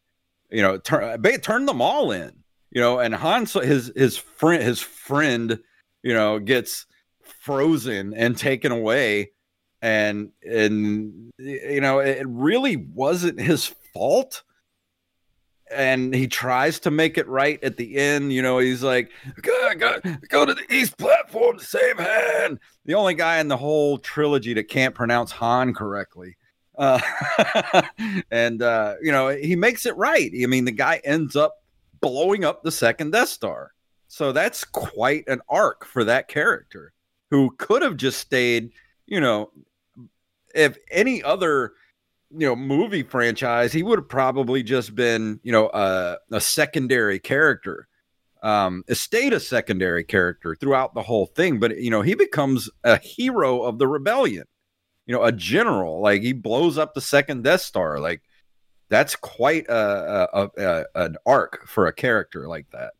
[0.49, 2.33] You know, turn ba- turned them all in.
[2.69, 5.57] You know, and Han So- his his friend his friend,
[6.03, 6.85] you know, gets
[7.21, 9.31] frozen and taken away
[9.81, 14.43] and and you know, it really wasn't his fault
[15.73, 18.33] and he tries to make it right at the end.
[18.33, 19.11] You know, he's like,
[19.41, 19.99] go, go,
[20.29, 22.59] go to the east platform to save Han.
[22.85, 26.37] The only guy in the whole trilogy that can't pronounce Han correctly.
[26.77, 26.99] Uh,
[28.31, 30.31] and uh, you know, he makes it right.
[30.41, 31.55] I mean, the guy ends up
[31.99, 33.71] blowing up the second Death Star.
[34.07, 36.91] So that's quite an arc for that character
[37.29, 38.71] who could have just stayed,
[39.05, 39.51] you know,
[40.53, 41.73] if any other
[42.33, 47.19] you know movie franchise he would have probably just been you know a, a secondary
[47.19, 47.87] character
[48.43, 52.69] um a stayed a secondary character throughout the whole thing but you know he becomes
[52.83, 54.45] a hero of the rebellion
[55.05, 58.21] you know a general like he blows up the second death star like
[58.91, 62.91] that's quite a, a, a an arc for a character like that.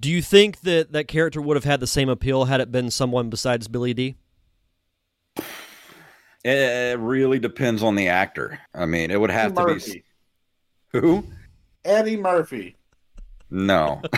[0.00, 2.90] Do you think that that character would have had the same appeal had it been
[2.90, 4.16] someone besides Billy Dee
[6.46, 8.58] it really depends on the actor.
[8.74, 10.04] I mean, it would have Eddie to be
[10.92, 11.24] who?
[11.84, 12.76] Eddie Murphy.
[13.50, 14.02] No.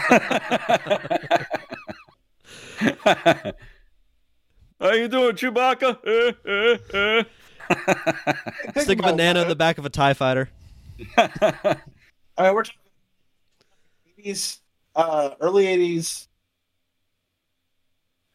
[4.80, 5.98] How you doing, Chewbacca?
[8.80, 10.48] Stick a banana in the back of a Tie Fighter.
[11.16, 11.76] I
[12.38, 12.80] mean, we're talking
[14.24, 14.60] 80s,
[14.94, 16.28] uh, early '80s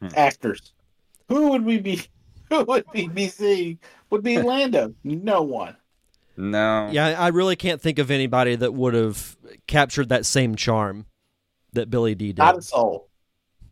[0.01, 0.07] hmm.
[0.15, 0.73] actors.
[1.29, 2.01] Who would we be?
[2.53, 3.79] Who would be BC
[4.11, 4.93] would be Lando.
[5.03, 5.75] No one.
[6.37, 6.89] No.
[6.91, 9.35] Yeah, I really can't think of anybody that would have
[9.65, 11.07] captured that same charm
[11.73, 12.37] that Billy Dee did.
[12.37, 13.09] Not a soul.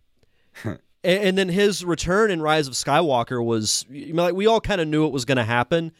[0.64, 4.62] and, and, then his return in Rise of Skywalker was you know, like we all
[4.62, 5.92] kind of knew it was going to happen,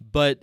[0.00, 0.42] but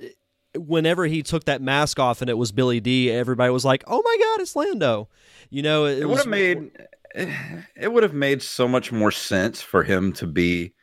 [0.55, 4.01] whenever he took that mask off and it was Billy Dee, everybody was like, "Oh
[4.03, 5.09] my God, it's Lando!"
[5.49, 6.71] You know, it, it would have made
[7.15, 10.73] it would have made so much more sense for him to be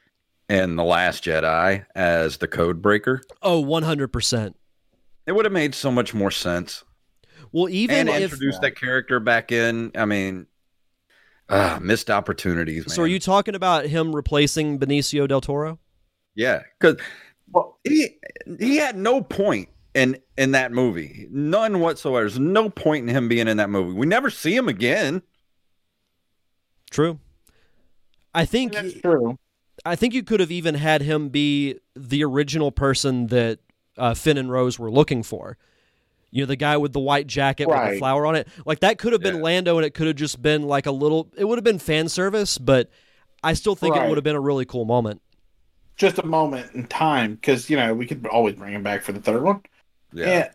[0.49, 3.22] in The Last Jedi as the code breaker.
[3.42, 4.55] Oh, 100%.
[5.26, 6.84] It would have made so much more sense.
[7.53, 9.92] Well, even and if, introduce that character back in.
[9.94, 10.47] I mean,
[11.49, 12.86] uh, missed opportunities.
[12.86, 12.94] Man.
[12.94, 15.78] So, are you talking about him replacing Benicio del Toro?
[16.34, 17.01] Yeah, because
[17.51, 18.18] well, he
[18.59, 22.20] he had no point in in that movie, none whatsoever.
[22.20, 23.94] There's no point in him being in that movie.
[23.94, 25.22] We never see him again.
[26.90, 27.18] True.
[28.34, 29.38] I think that's true.
[29.85, 33.59] I think you could have even had him be the original person that
[33.99, 35.57] uh, Finn and Rose were looking for.
[36.31, 37.85] You know, the guy with the white jacket right.
[37.85, 38.49] with the flower on it.
[38.64, 39.43] Like that could have been yeah.
[39.43, 41.29] Lando, and it could have just been like a little.
[41.37, 42.91] It would have been fan service, but
[43.43, 44.05] I still think right.
[44.05, 45.22] it would have been a really cool moment.
[45.97, 49.12] Just a moment in time, because you know we could always bring him back for
[49.12, 49.62] the third one.
[50.12, 50.49] Yeah, yeah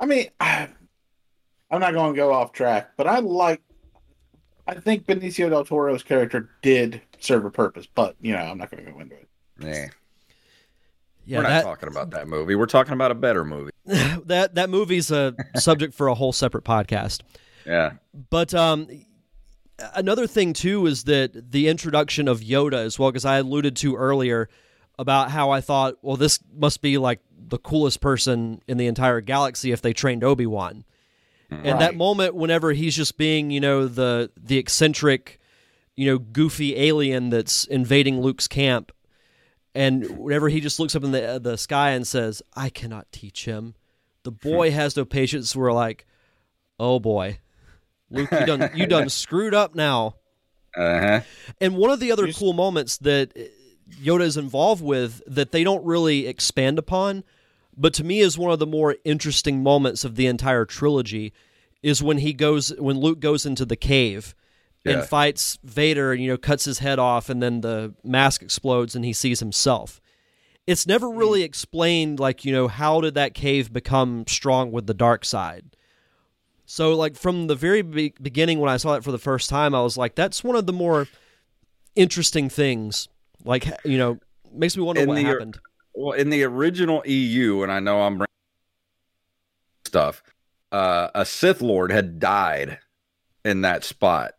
[0.00, 0.68] I mean, I,
[1.70, 3.60] I'm not going to go off track, but I like.
[4.66, 7.86] I think Benicio del Toro's character did serve a purpose.
[7.86, 9.28] But you know, I'm not going to go into it.
[9.60, 9.88] Yeah.
[11.28, 12.54] Yeah, We're not that, talking about that movie.
[12.54, 13.70] We're talking about a better movie.
[13.84, 17.20] that that movie's a subject for a whole separate podcast.
[17.66, 17.92] Yeah.
[18.30, 18.88] But um
[19.94, 23.94] another thing too is that the introduction of Yoda as well because I alluded to
[23.96, 24.48] earlier
[24.98, 29.20] about how I thought, well this must be like the coolest person in the entire
[29.20, 30.84] galaxy if they trained Obi-Wan.
[31.50, 31.66] Right.
[31.66, 35.37] And that moment whenever he's just being, you know, the the eccentric
[35.98, 38.92] you know, goofy alien that's invading Luke's camp.
[39.74, 43.10] And whenever he just looks up in the uh, the sky and says, "I cannot
[43.10, 43.74] teach him,"
[44.22, 45.56] the boy has no patience.
[45.56, 46.06] We're like,
[46.78, 47.40] "Oh boy,
[48.10, 50.14] Luke, you done you done screwed up now."
[50.76, 51.22] Uh-huh.
[51.60, 53.36] And one of the other cool moments that
[54.00, 57.24] Yoda is involved with that they don't really expand upon,
[57.76, 61.32] but to me is one of the more interesting moments of the entire trilogy,
[61.82, 64.36] is when he goes when Luke goes into the cave
[64.84, 64.94] yeah.
[64.94, 68.94] and fights Vader, and you know, cuts his head off, and then the mask explodes
[68.94, 70.00] and he sees himself.
[70.66, 71.16] It's never hmm.
[71.16, 75.76] really explained, like, you know, how did that cave become strong with the dark side?
[76.66, 79.74] So, like, from the very be- beginning when I saw it for the first time,
[79.74, 81.08] I was like, that's one of the more
[81.96, 83.08] interesting things.
[83.42, 84.18] Like, you know,
[84.52, 85.58] makes me wonder in what the, happened.
[85.94, 88.22] Well, in the original EU, and I know I'm
[89.86, 90.22] stuff,
[90.70, 92.78] uh, a Sith Lord had died
[93.44, 94.34] in that spot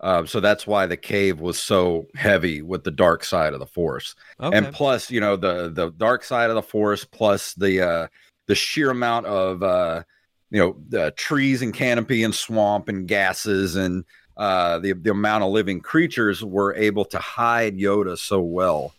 [0.00, 3.66] uh, so that's why the cave was so heavy with the dark side of the
[3.66, 4.56] force, okay.
[4.56, 8.06] and plus, you know, the the dark side of the force, plus the uh,
[8.46, 10.02] the sheer amount of uh,
[10.50, 14.04] you know the trees and canopy and swamp and gases and
[14.36, 18.94] uh, the the amount of living creatures were able to hide Yoda so well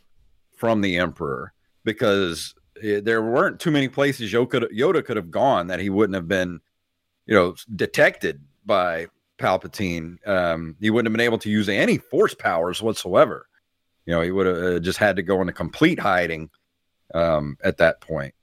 [0.56, 1.54] from the Emperor
[1.86, 5.90] because it, there weren't too many places Yoda could, Yoda could have gone that he
[5.90, 6.60] wouldn't have been,
[7.26, 9.08] you know, detected by
[9.40, 13.48] Palpatine, um, he wouldn't have been able to use any force powers whatsoever.
[14.06, 16.50] You know, he would have uh, just had to go into complete hiding
[17.14, 18.34] um, at that point.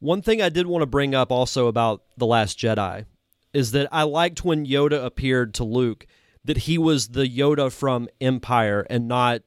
[0.00, 3.04] One thing I did want to bring up also about The Last Jedi
[3.52, 6.06] is that I liked when Yoda appeared to Luke
[6.44, 9.42] that he was the Yoda from Empire and not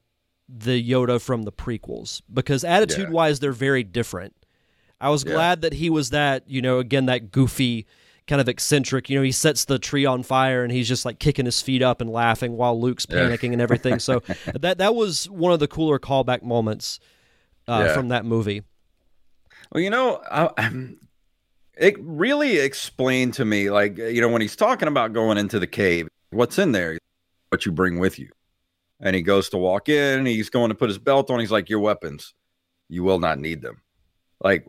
[0.47, 4.33] the Yoda from the prequels because attitude wise they're very different.
[5.01, 5.33] I was Yeah.
[5.33, 7.86] glad that he was that, you know, again that goofy
[8.28, 11.19] kind of eccentric, you know, he sets the tree on fire and he's just like
[11.19, 13.17] kicking his feet up and laughing while Luke's Yeah.
[13.17, 13.99] panicking and everything.
[13.99, 14.21] So
[14.59, 16.99] that that was one of the cooler callback moments
[17.67, 17.93] uh, Yeah.
[17.93, 18.63] from that movie.
[19.71, 20.99] Well, you know, I, I'm-
[21.78, 25.67] it really explained to me, like, you know, when he's talking about going into the
[25.67, 26.97] cave, what's in there?
[27.49, 28.30] What you bring with you.
[29.01, 31.41] And he goes to walk in, he's going to put his belt on.
[31.41, 32.34] He's like, Your weapons,
[32.88, 33.82] you will not need them.
[34.41, 34.65] Like,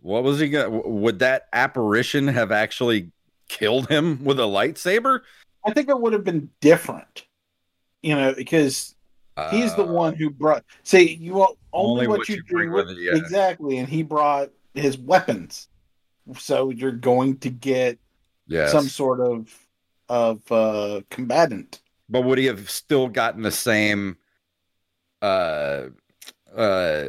[0.00, 3.10] what was he going would that apparition have actually
[3.48, 5.20] killed him with a lightsaber?
[5.66, 7.26] I think it would have been different,
[8.02, 8.94] you know, because
[9.50, 10.64] he's the Uh, one who brought.
[10.82, 13.16] See, you Only only, what, what you, you bring bring with it, yeah.
[13.16, 15.68] exactly, and he brought his weapons,
[16.38, 17.98] so you're going to get
[18.46, 18.72] yes.
[18.72, 19.52] some sort of
[20.08, 21.80] of uh combatant.
[22.08, 24.16] but would he have still gotten the same
[25.22, 25.86] uh
[26.56, 27.06] uh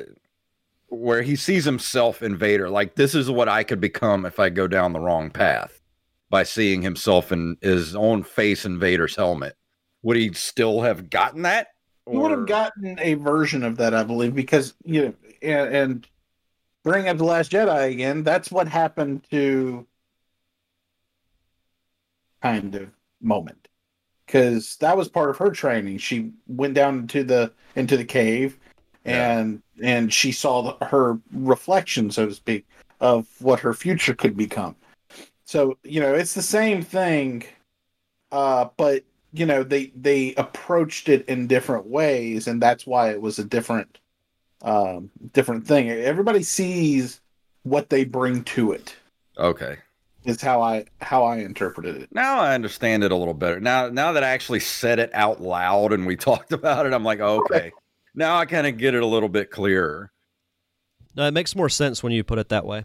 [0.92, 4.50] where he sees himself in Vader like this is what I could become if I
[4.50, 5.82] go down the wrong path
[6.30, 9.56] by seeing himself in his own face in Vader's helmet
[10.04, 11.68] would he still have gotten that
[12.10, 16.08] He would have gotten a version of that, I believe, because you know, and, and
[16.84, 18.24] bring up the Last Jedi again.
[18.24, 19.86] That's what happened to
[22.42, 22.90] kind of
[23.22, 23.68] moment
[24.26, 26.00] because that was part of her training.
[26.00, 28.58] She went down into the into the cave,
[29.06, 29.38] Yeah.
[29.38, 32.66] and and she saw the, her reflection, so to speak,
[33.00, 34.76] of what her future could become.
[35.46, 37.44] So you know, it's the same thing,
[38.32, 39.04] uh, but
[39.34, 43.44] you know they they approached it in different ways, and that's why it was a
[43.46, 44.00] different
[44.62, 45.90] um, different thing.
[45.90, 47.22] Everybody sees
[47.64, 48.96] what they bring to it.
[49.38, 49.78] okay
[50.24, 52.10] Is how I how I interpreted it.
[52.12, 55.42] now I understand it a little better now now that I actually said it out
[55.42, 57.72] loud and we talked about it I'm like okay
[58.14, 60.12] now I kind of get it a little bit clearer
[61.16, 62.84] No, it makes more sense when you put it that way.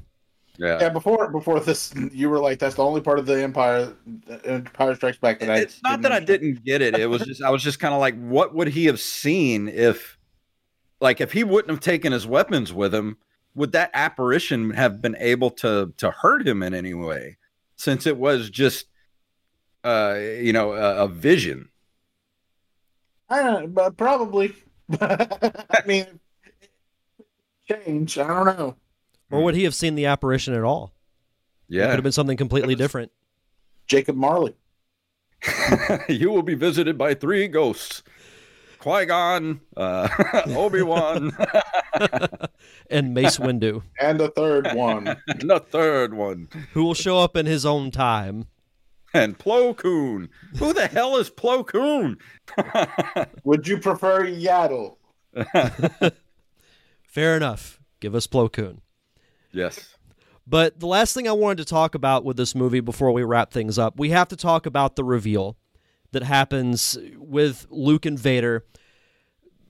[0.59, 3.95] yeah Yeah, before before this, you were like, "That's the only part of the Empire,
[4.27, 6.97] the Empire Strikes Back that I." it's not that I didn't get it.
[6.99, 10.18] It was just I was just kind of like, what would he have seen if,
[11.01, 13.18] like, if he wouldn't have taken his weapons with him?
[13.55, 17.39] Would that apparition have been able to to hurt him in any way?
[17.77, 18.87] Since it was just,
[19.85, 21.70] uh, you know, a, a vision.
[23.29, 24.55] I don't know, but probably.
[25.01, 26.20] I mean,
[27.68, 28.18] change.
[28.18, 28.76] I don't know.
[29.30, 30.93] Or would he have seen the apparition at all?
[31.68, 33.11] Yeah, it could have been something completely different.
[33.87, 34.55] Jacob Marley.
[36.09, 38.03] you will be visited by three ghosts:
[38.78, 40.09] Qui Gon, uh,
[40.49, 41.32] Obi Wan,
[42.91, 45.09] And Mace Windu, And a third one.
[45.26, 46.49] and a third one.
[46.72, 48.47] who will show up in his own time.
[49.16, 50.28] And Plo Koon.
[50.58, 52.18] Who the hell is Plo Koon?
[53.44, 54.96] Would you prefer Yaddle?
[57.02, 57.80] Fair enough.
[58.00, 58.80] Give us Plo Koon.
[59.52, 59.92] yes.
[60.48, 63.50] But the last thing I wanted to talk about with this movie before we wrap
[63.50, 65.56] things up, we have to talk about the reveal
[66.12, 68.64] that happens with Luke and Vader.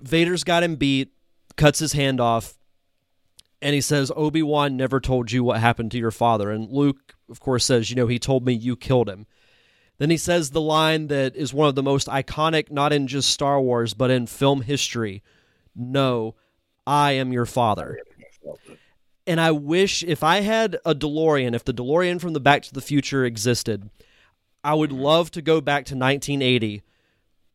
[0.02, 1.14] Vader's got him beat,
[1.56, 2.58] cuts his hand off,
[3.62, 6.50] and he says, Obi Wan never told you what happened to your father.
[6.50, 9.26] And Luke, of course, says, You know, he told me you killed him.
[9.98, 13.30] Then he says the line that is one of the most iconic, not in just
[13.30, 15.22] Star Wars, but in film history
[15.74, 16.34] No,
[16.86, 17.98] I am your father.
[19.26, 22.74] And I wish if I had a DeLorean, if the DeLorean from the Back to
[22.74, 23.90] the Future existed,
[24.62, 25.00] I would mm-hmm.
[25.00, 26.82] love to go back to 1980,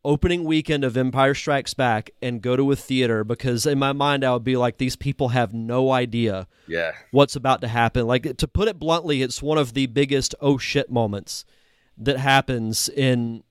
[0.04, 4.26] opening weekend of Empire Strikes Back, and go to a theater because in my mind
[4.26, 6.92] I would be like, these people have no idea Yeah.
[7.12, 8.06] what's about to happen.
[8.06, 11.46] Like to put it bluntly, it's one of the biggest oh shit moments
[12.02, 13.44] that happens in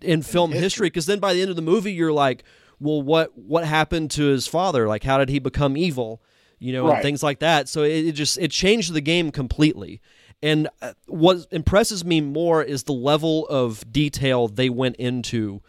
[0.00, 0.62] in film history.
[0.64, 2.44] history because then by the end of the movie you're like,
[2.78, 4.86] well what what happened to his father?
[4.86, 6.22] Like how did he become evil?
[6.58, 7.68] You know, and things like that.
[7.68, 10.00] So it, it just it changed the game completely.
[10.42, 15.62] And uh, what impresses me more is the level of detail they went into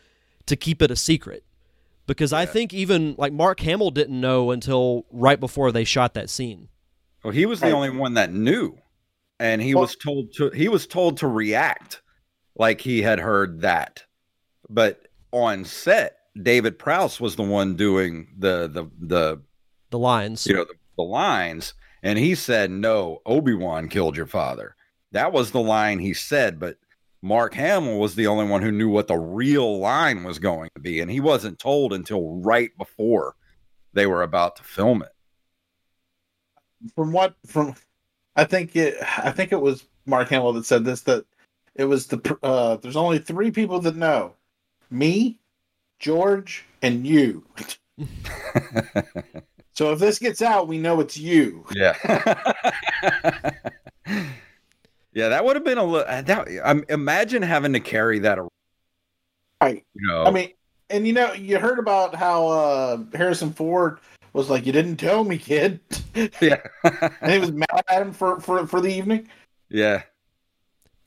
[0.48, 1.44] to keep it a secret.
[2.08, 6.30] Because I think even like Mark Hamill didn't know until right before they shot that
[6.30, 6.70] scene.
[7.24, 8.78] Well, he was the only one that knew,
[9.40, 12.02] and he Well- was told to he was told to react
[12.56, 14.04] like he had heard that.
[14.70, 19.42] But on set, David Prowse was the one doing the the the
[19.92, 20.46] The lines.
[20.48, 24.76] you know the, the lines, and he said, "No, Obi Wan killed your father."
[25.12, 26.78] That was the line he said, but
[27.22, 30.82] Mark Hamill was the only one who knew what the real line was going to
[30.82, 33.36] be, and he wasn't told until right before
[33.94, 35.10] they were about to film it.
[36.96, 37.76] From what from,
[38.36, 38.98] I think it.
[39.18, 41.02] I think it was Mark Hamill that said this.
[41.02, 41.26] That
[41.76, 42.38] it was the.
[42.42, 44.34] Uh, there's only three people that know,
[44.90, 45.40] me,
[46.00, 47.46] George, and you.
[49.76, 51.66] So if this gets out, we know it's you.
[51.74, 51.96] yeah.
[55.14, 56.08] yeah, that would have been a little.
[56.08, 58.50] That, um, imagine having to carry that around.
[59.62, 59.86] Right.
[59.94, 60.52] You know, I mean,
[60.90, 64.00] and you know, you heard about how uh, Harrison Ford
[64.32, 65.82] was like, "You didn't tell me, kid,"
[66.42, 69.28] yeah, and he was mad at him for for for the evening.
[69.70, 70.04] yeah,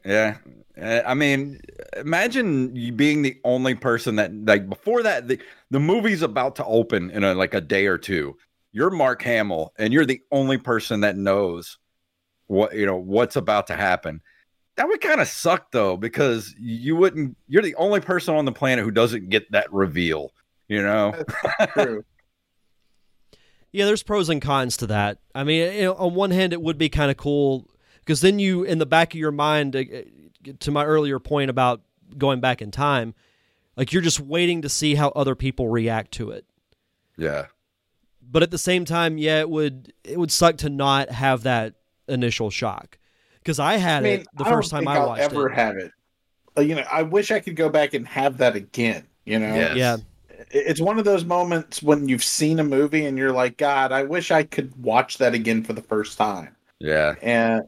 [0.08, 0.38] yeah.
[0.80, 1.60] Uh, I mean,
[1.96, 5.38] imagine you being the only person that, like, before that, the,
[5.70, 8.36] the movie's about to open in a, like a day or two.
[8.72, 11.78] You're Mark Hamill, and you're the only person that knows
[12.46, 14.20] what you know what's about to happen.
[14.76, 17.36] That would kind of suck though, because you wouldn't.
[17.48, 20.32] You're the only person on the planet who doesn't get that reveal.
[20.68, 21.14] You know,
[21.72, 22.04] True.
[23.70, 25.18] Yeah, there's pros and cons to that.
[25.34, 27.68] I mean, you know, on one hand, it would be kind of cool
[28.08, 29.82] because then you, in the back of your mind, uh,
[30.60, 31.82] to my earlier point about
[32.16, 33.12] going back in time,
[33.76, 36.46] like you're just waiting to see how other people react to it.
[37.18, 37.46] yeah,
[38.22, 41.74] But at the same time, yeah, it would it would suck to not have that
[42.08, 42.98] initial shock
[43.36, 45.48] because I had I mean, it the I first time think I I'll watched ever
[45.48, 45.50] it.
[45.50, 45.92] have it.
[46.56, 49.06] Uh, you know, I wish I could go back and have that again.
[49.24, 49.76] You know, Yes.
[49.76, 49.98] Yeah,
[50.50, 54.04] it's one of those moments when you've seen a movie and you're like, God, I
[54.04, 56.56] wish I could watch that again for the first time.
[56.80, 57.62] yeah, And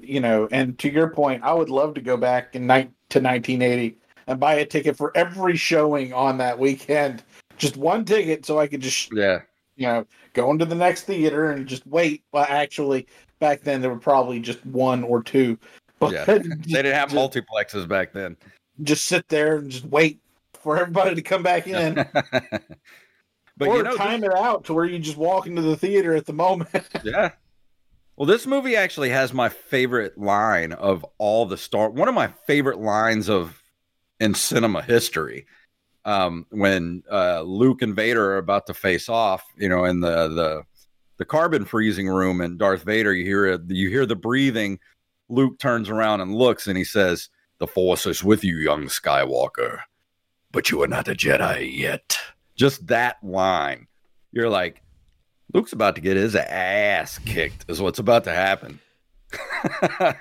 [0.00, 3.20] you know, and to your point, I would love to go back in ni- to
[3.20, 7.22] 1980 and buy a ticket for every showing on that weekend.
[7.56, 9.40] Just one ticket, so I could just yeah.
[9.76, 12.22] you know go into the next theater and just wait.
[12.32, 13.06] Well, actually,
[13.38, 15.58] back then there were probably just one or two.
[15.98, 16.24] But Yeah.
[16.24, 18.36] They didn't have just, multiplexes back then.
[18.82, 20.20] just sit there and just wait
[20.52, 21.94] for everybody to come back in,
[23.56, 26.14] but or you know, time it out to where you just walk into the theater
[26.14, 26.88] at the moment.
[27.04, 27.30] Yeah.
[28.16, 31.90] Well, this movie actually has my favorite line of all the Star.
[31.90, 33.62] One of my favorite lines of
[34.20, 35.46] in cinema history.
[36.04, 40.28] Um, when uh, Luke and Vader are about to face off, you know, in the
[40.28, 40.62] the
[41.18, 44.78] the carbon freezing room, and Darth Vader, you hear you hear the breathing.
[45.28, 49.80] Luke turns around and looks, and he says, "The Force is with you, young Skywalker,
[50.52, 52.16] but you are not a Jedi yet."
[52.54, 53.86] Just that line,
[54.32, 54.82] you're like,
[55.54, 58.80] Luke's about to get his ass kicked, is what's about to happen.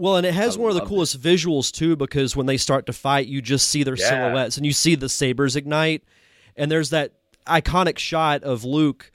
[0.00, 0.94] Well, and it has I one of the love it.
[0.94, 4.08] coolest visuals too, because when they start to fight, you just see their Yeah.
[4.08, 6.04] silhouettes and you see the sabers ignite.
[6.54, 7.14] And there's that
[7.48, 9.10] iconic shot of Luke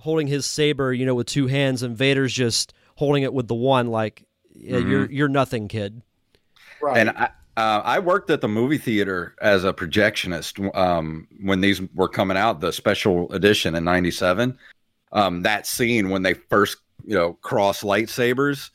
[0.00, 3.54] holding his saber, you know, with two hands, and Vader's just holding it with the
[3.54, 4.90] one, like, yeah, Mm-hmm.
[4.90, 6.02] you're you're nothing, kid.
[6.82, 6.96] right.
[6.98, 11.80] and I, uh, I worked at the movie theater as a projectionist um, when these
[11.94, 14.58] were coming out, the special edition in '97.
[15.12, 18.70] Um, that scene when they first, you know, cross lightsabers,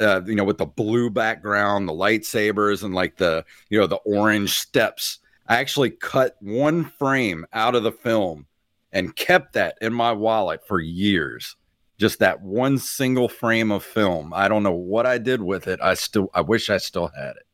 [0.00, 3.96] uh, you know, with the blue background, the lightsabers, and like the, you know, the
[3.96, 5.18] orange steps.
[5.46, 8.46] I actually cut one frame out of the film
[8.92, 11.56] and kept that in my wallet for years.
[11.98, 14.32] Just that one single frame of film.
[14.32, 15.80] I don't know what I did with it.
[15.82, 17.46] I still, I wish I still had it.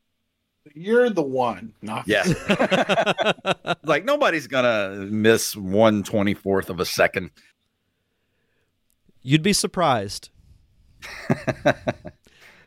[0.74, 1.74] You're the one.
[1.82, 2.24] Not Yeah.
[3.84, 7.30] like nobody's gonna miss one twenty fourth of a second.
[9.22, 10.30] You'd be surprised.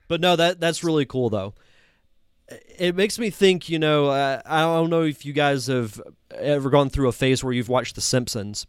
[0.08, 1.54] but no, that that's really cool though.
[2.78, 6.02] It makes me think, you know, uh, I don't know if you guys have
[6.36, 8.68] ever gone through a phase where you've watched The Simpsons,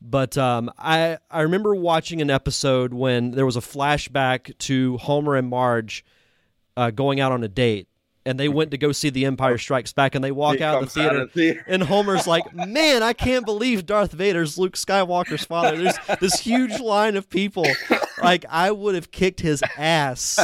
[0.00, 5.36] but um, I I remember watching an episode when there was a flashback to Homer
[5.36, 6.04] and Marge
[6.76, 7.88] uh, going out on a date,
[8.24, 10.92] and they went to go see The Empire Strikes Back, and they walk out of
[10.92, 11.20] the theater.
[11.22, 11.64] of the theater.
[11.66, 16.78] And Homer's like, "Man, I can't believe Darth Vader's Luke Skywalker's father." There's this huge
[16.80, 17.66] line of people.
[18.22, 20.38] Like I would have kicked his ass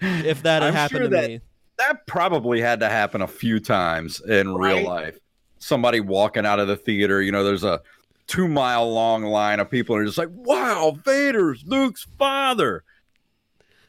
[0.00, 1.40] if that had I'm happened sure to that- me.
[1.78, 4.76] That probably had to happen a few times in Right.
[4.76, 5.18] real life.
[5.58, 7.80] Somebody walking out of the theater, you know, there's a
[8.26, 12.84] two mile long line of people and are just like, wow, Vader's Luke's father.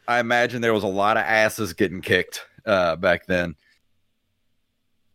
[0.08, 3.55] I imagine there was a lot of asses getting kicked uh, back then.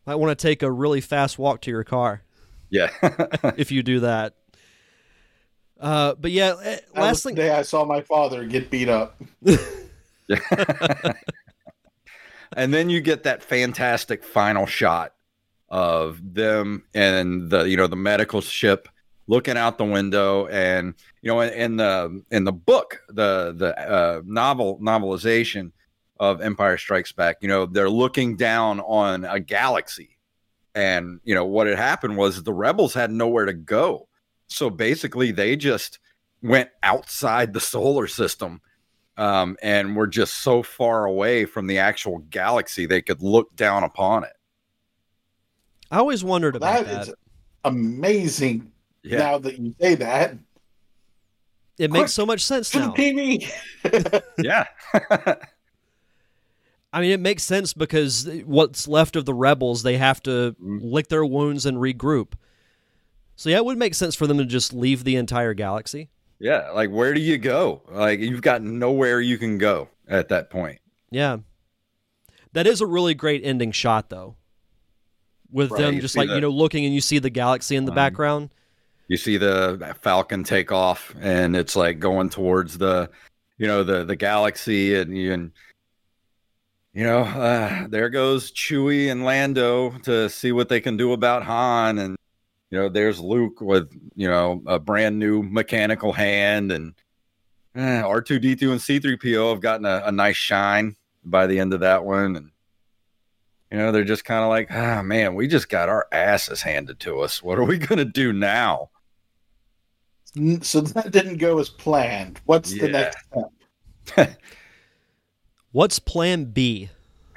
[0.07, 2.22] Might want to take a really fast walk to your car
[2.70, 2.90] Yeah.
[3.57, 4.34] if you do that.
[5.80, 7.34] Uh, but yeah, eh, last thing.
[7.34, 9.20] day I saw my father get beat up.
[12.57, 15.12] and then you get that fantastic final shot
[15.68, 18.88] of them and the you know the medical ship
[19.26, 23.76] looking out the window and you know in, in the in the book the the
[23.78, 25.72] uh, novel novelization
[26.19, 30.17] of empire strikes back you know they're looking down on a galaxy
[30.75, 34.09] and you know what had happened was the rebels had nowhere to go
[34.49, 35.99] so basically they just
[36.43, 38.61] went outside the solar system
[39.19, 43.83] um, and were just so far away from the actual galaxy they could look down
[43.83, 44.33] upon it.
[45.91, 47.09] I always wondered about That that.
[47.09, 47.14] is
[47.64, 48.71] amazing
[49.03, 49.19] Yeah.
[49.19, 50.33] Now that you say that,
[51.79, 52.93] It Quick, makes so much sense to the now.
[52.93, 54.23] TV.
[54.39, 54.67] yeah.
[56.97, 60.80] I mean, it makes sense because what's left of the rebels, they have to Mhm.
[60.82, 62.32] lick their wounds and regroup.
[63.36, 66.09] So yeah, it would make sense for them to just leave the entire galaxy.
[66.38, 66.70] yeah.
[66.70, 67.82] Like, where do you go?
[67.90, 70.80] Like, you've got nowhere you can go at that point.
[71.11, 71.38] Yeah.
[72.55, 74.36] That is a really great ending shot though.
[75.51, 77.84] With Right, them just like, the- you know, looking and you see the galaxy in
[77.84, 78.51] the Um, background.
[79.09, 83.11] You see the Falcon take off, and it's like going towards the,
[83.59, 85.53] you know, the the galaxy, and you and
[86.97, 91.42] you know, uh, there goes Chewie and Lando to see what they can do about
[91.42, 92.16] Han, and
[92.70, 96.94] you know, there's Luke with you know a brand new mechanical hand, and
[97.76, 101.47] R two D two and C three PO have gotten a, a nice shine by
[101.47, 102.51] the end of that one, and
[103.70, 106.99] you know, they're just kind of like, ah, man, we just got our asses handed
[107.01, 107.42] to us.
[107.42, 108.88] What are we gonna do now?
[110.62, 112.40] so that didn't go as planned.
[112.47, 113.18] What's the next
[114.14, 114.40] step?
[115.77, 116.89] What's plan B?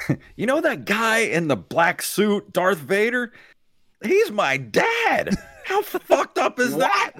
[0.37, 3.33] You know that guy in the black suit, Darth Vader?
[4.01, 5.35] He's my dad.
[5.65, 7.11] How fucked up is that?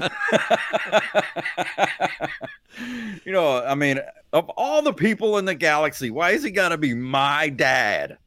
[3.25, 3.99] you know, I mean,
[4.31, 8.17] of all the people in the galaxy, why is he got to be my dad?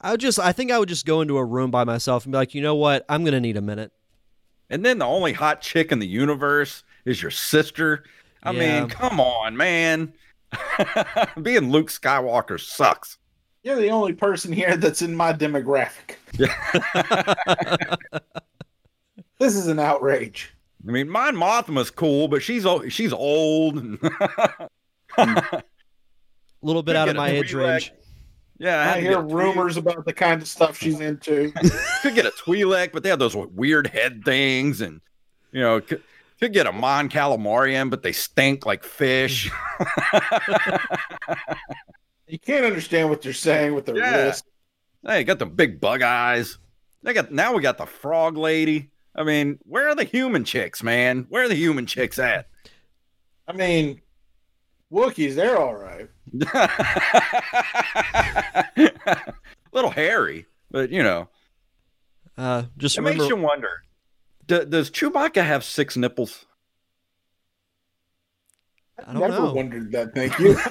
[0.00, 2.32] I would just I think I would just go into a room by myself and
[2.32, 3.04] be like, you know what?
[3.08, 3.90] I'm gonna need a minute.
[4.70, 8.04] And then the only hot chick in the universe is your sister.
[8.40, 8.82] I Yeah.
[8.82, 10.12] mean, come on, man.
[11.42, 13.18] Being Luke Skywalker sucks.
[13.62, 16.16] You're the only person here that's in my demographic.
[19.38, 20.52] This is an outrage.
[20.86, 23.78] I mean, Mon Mothma's cool, but she's o- she's old.
[25.18, 25.62] A
[26.62, 27.92] little bit out of my age range.
[28.58, 29.32] yeah, had I hear get a Twi'lek.
[29.34, 31.52] rumors about the kind of stuff she's into.
[32.02, 35.00] Could get a Twi'lek, but they have those weird head things, and
[35.52, 35.80] you know,
[36.40, 39.50] could, could get a Mon Calamarian, but they stink like fish.
[42.26, 44.26] You can't understand what they're saying with their Yeah.
[44.26, 44.44] wrist.
[45.04, 46.58] Hey, got the big bug eyes.
[47.02, 48.90] They got now we got the frog lady.
[49.16, 51.26] I mean, where are the human chicks, man?
[51.28, 52.48] Where are the human chicks at?
[53.48, 54.00] I mean,
[54.92, 56.08] Wookiees, they're all right.
[59.72, 61.28] Little hairy, but you know,
[62.36, 63.82] Uh, just it remember, makes you wonder.
[64.50, 66.44] D- does Chewbacca have six nipples?
[68.98, 69.52] I don't Never know.
[69.52, 70.12] wondered that.
[70.14, 70.58] Thank you.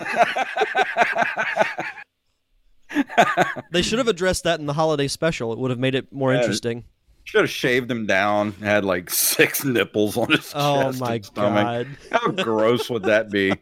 [3.72, 5.54] They should have addressed that in the holiday special.
[5.54, 6.40] It would have made it more Yeah.
[6.42, 6.84] interesting.
[7.24, 8.54] Should have shaved him down.
[8.54, 11.64] Had like six nipples on his Oh chest my and stomach.
[11.64, 11.88] god!
[12.12, 13.54] How gross would that be?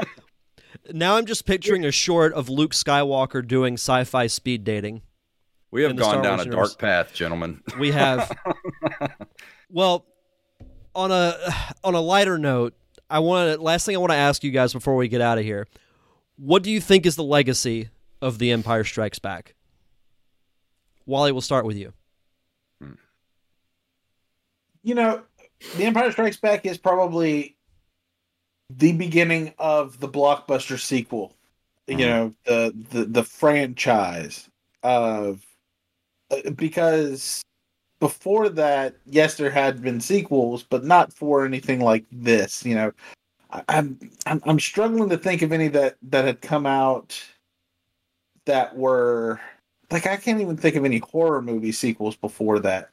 [0.92, 5.02] Now I'm just picturing a short of Luke Skywalker doing sci-fi speed dating.
[5.70, 6.68] We have gone Star down Wars a universe.
[6.74, 7.62] dark path, gentlemen.
[7.78, 8.36] We have.
[9.70, 10.06] well,
[10.94, 11.36] on a
[11.84, 12.74] on a lighter note,
[13.10, 15.38] I want to last thing I want to ask you guys before we get out
[15.38, 15.66] of here.
[16.36, 17.88] What do you think is the legacy
[18.22, 19.54] of The Empire Strikes Back?
[21.06, 21.92] Wally, we'll start with you.
[24.82, 25.22] you know,
[25.76, 27.56] The Empire Strikes Back is probably
[28.70, 31.34] the beginning of the blockbuster sequel.
[31.86, 31.98] You Mhm.
[32.00, 34.48] know, the the the franchise
[34.82, 35.42] of
[36.56, 37.42] because
[38.00, 42.64] before that, yes, there had been sequels, but not for anything like this.
[42.64, 42.92] You know,
[43.50, 47.20] I, I'm, I'm I'm struggling to think of any that that had come out
[48.44, 49.40] that were
[49.90, 52.90] like I can't even think of any horror movie sequels before that.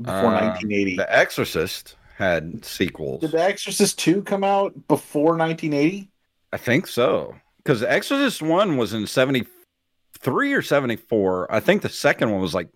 [0.00, 0.96] Before Uh, 1980.
[0.96, 3.20] The Exorcist had sequels.
[3.20, 6.08] Did The Exorcist 2 come out before 1980?
[6.52, 7.34] I think so.
[7.58, 11.52] Because Exorcist 1 was in 73 or 74.
[11.52, 12.68] I think the second one was like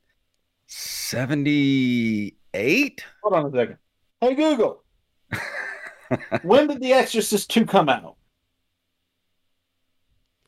[0.74, 3.04] 78.
[3.22, 3.76] Hold on a second.
[4.20, 4.82] Hey, Google.
[6.42, 8.16] when did The Exorcist 2 come out?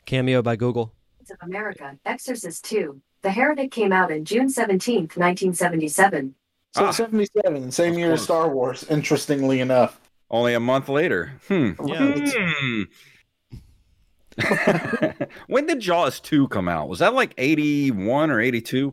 [0.07, 0.93] Cameo by Google.
[1.31, 2.99] of America, Exorcist 2.
[3.23, 6.35] The Heretic came out in June 17th, 1977.
[6.75, 6.91] So Ah.
[6.91, 8.23] 77, same Of year as.
[8.23, 10.01] Star Wars, interestingly enough.
[10.31, 11.33] Only a month later.
[11.49, 11.73] Hmm.
[11.85, 12.15] Yeah.
[12.35, 12.83] Hmm.
[15.47, 16.89] when did Jaws 2 come out?
[16.89, 18.93] Was that like 81 or 82?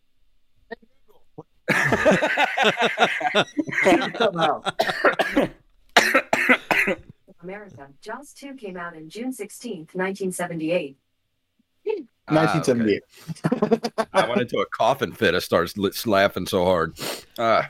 [4.13, 4.73] Come out.
[7.43, 10.97] America, Jaws 2 came out in June 16th, 1978.
[12.27, 13.01] Ah, 1978.
[14.13, 15.33] I went into a coughing fit.
[15.35, 15.75] I started
[16.05, 16.97] laughing so hard.
[17.39, 17.67] Ah,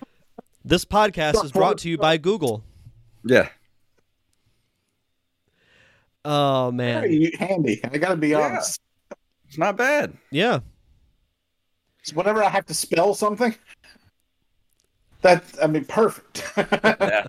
[0.65, 2.63] This podcast is brought to you by Google.
[3.25, 3.49] yeah.
[6.23, 7.81] Oh man, Very handy.
[7.83, 8.41] I gotta be Yeah.
[8.41, 8.79] honest.
[9.47, 10.13] It's not bad.
[10.29, 10.59] yeah.
[12.03, 13.55] So whenever I have to spell something,
[15.21, 16.43] That I mean, perfect.
[17.01, 17.27] Yeah.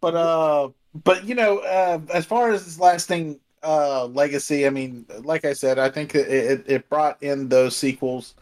[0.00, 0.68] But uh,
[1.02, 5.54] but you know, uh, as far as this lasting uh legacy, I mean, like I
[5.54, 8.34] said, I think it it, it brought in those sequels.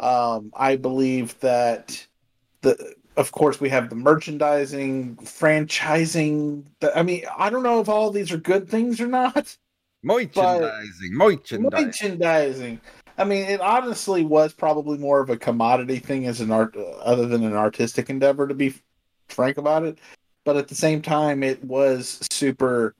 [0.00, 2.06] Um, I believe that
[2.62, 6.64] the of course we have the merchandising, franchising.
[6.80, 9.56] The, I mean, I don't know if all these are good things or not.
[10.02, 11.86] Merchandising, merchandising.
[11.86, 12.80] Merchandising.
[13.18, 17.26] I mean, it honestly was probably more of a commodity thing as an art, other
[17.26, 18.74] than an artistic endeavor, to be
[19.28, 19.98] frank about it.
[20.44, 22.94] But at the same time, it was super.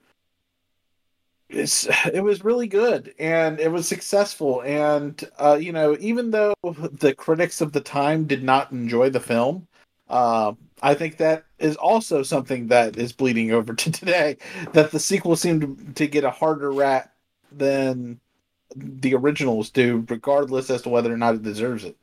[1.49, 4.61] It's, it was really good and it was successful.
[4.63, 6.53] And, uh, you know, even though
[6.91, 9.65] the critics of the time did not enjoy the film,
[10.09, 14.37] uh, I think that is also something that is bleeding over to today.
[14.73, 17.13] That the sequel seemed to, to get a harder rat
[17.51, 18.19] than
[18.75, 21.97] the originals do, regardless as to whether or not it deserves it.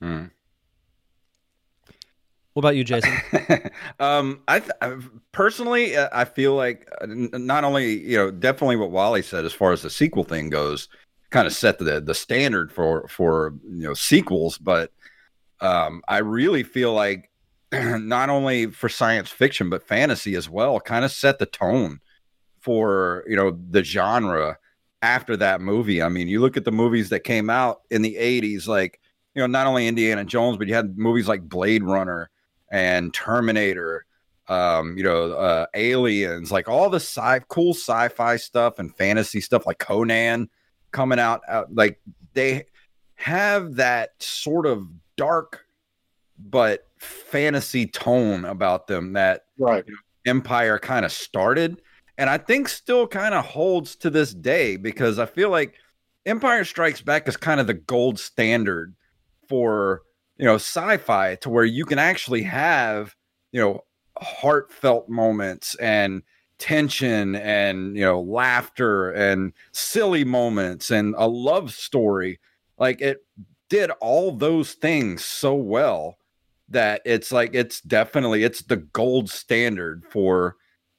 [0.00, 0.26] Hmm.
[2.52, 3.12] What about you, Jason?
[4.00, 4.98] um, I, th- I
[5.32, 9.54] personally, uh, I feel like uh, not only you know definitely what Wally said as
[9.54, 10.88] far as the sequel thing goes,
[11.30, 14.92] kind of set the the standard for for you know sequels, but
[15.60, 17.30] um, I really feel like
[17.72, 22.00] not only for science fiction but fantasy as well, kind of set the tone
[22.60, 24.58] for you know the genre
[25.02, 26.00] after that movie.
[26.02, 29.00] I mean, you look at the movies that came out in the '80s, like
[29.34, 32.30] you know not only Indiana Jones, but you had movies like Blade Runner
[32.70, 34.06] and Terminator,
[34.48, 39.66] um, you know, uh, Aliens, like all the sci cool sci-fi stuff and fantasy stuff,
[39.66, 40.48] like Conan
[40.90, 42.00] coming out, out like
[42.34, 42.64] they
[43.14, 45.64] have that sort of dark
[46.38, 49.84] but fantasy tone about them that Right.
[50.26, 51.82] Empire kind of started,
[52.22, 55.74] and I think still kind of holds to this day because I feel like
[56.24, 58.94] Empire Strikes Back is kind of the gold standard
[59.48, 60.02] for
[60.36, 63.16] you know sci-fi to where you can actually have
[63.50, 63.80] you know
[64.16, 66.22] heartfelt moments and
[66.58, 72.38] tension and you know laughter and silly moments and a love story.
[72.78, 73.26] Like it
[73.68, 76.18] did all those things so well
[76.68, 80.54] that it's like it's definitely it's the gold standard for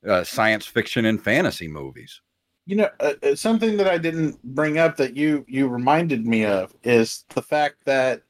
[0.08, 2.22] uh, science fiction and fantasy movies
[2.66, 6.46] You know, uh, uh, something that I didn't bring up that you you reminded me
[6.46, 8.24] of is the fact that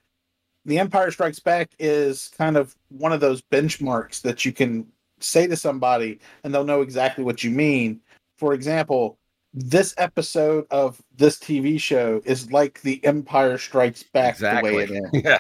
[0.66, 4.88] The Empire Strikes Back is kind of one of those benchmarks that you can
[5.20, 8.02] say to somebody and they'll know exactly what you mean.
[8.38, 9.18] For example,
[9.54, 14.92] this episode of this TV show is like The Empire Strikes Back the way it
[14.92, 15.10] ends.
[15.14, 15.40] yeah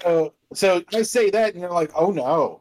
[0.00, 2.60] So, so I say that, and you're like, "Oh no,"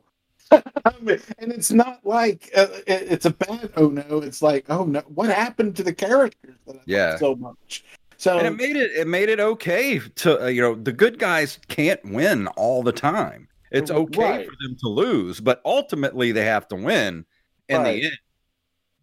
[0.52, 5.30] and it's not like uh, it's a bad "oh no." It's like, "Oh no, what
[5.30, 7.18] happened to the characters that I Yeah.
[7.18, 7.84] so much?"
[8.18, 11.20] So and it made it it made it okay to uh, you know the good
[11.20, 14.46] guys can't win all the time it's okay Right.
[14.46, 17.24] for them to lose but ultimately they have to win
[17.70, 18.02] in Right.
[18.02, 18.18] the end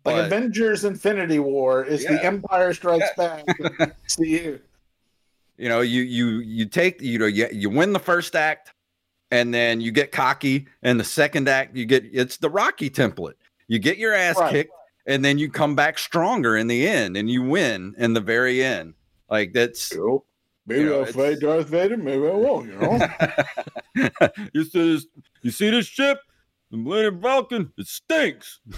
[0.05, 2.12] like but- Avengers: Infinity War is Yeah.
[2.12, 3.44] the Empire Strikes Back.
[4.06, 4.60] See you.
[5.56, 8.73] you know you you you take you know you, you win the first act
[9.30, 13.34] and then you get cocky and the second act you get it's the rocky template
[13.68, 14.52] you get your ass Right.
[14.52, 14.72] kicked
[15.06, 18.62] and then you come back stronger in the end and you win in the very
[18.62, 18.94] end
[19.30, 19.92] like that's
[20.68, 21.96] Maybe You know, I'll fight Darth Vader.
[21.96, 22.66] Maybe I won't.
[22.66, 22.98] You know.
[24.52, 25.06] you see this
[25.42, 26.18] you see this ship
[26.72, 28.60] the Millennium Falcon it stinks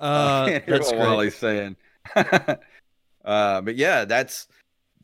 [0.00, 0.98] Uh, that's what great.
[0.98, 1.76] Wally's saying.
[3.24, 4.46] Uh, but yeah, that's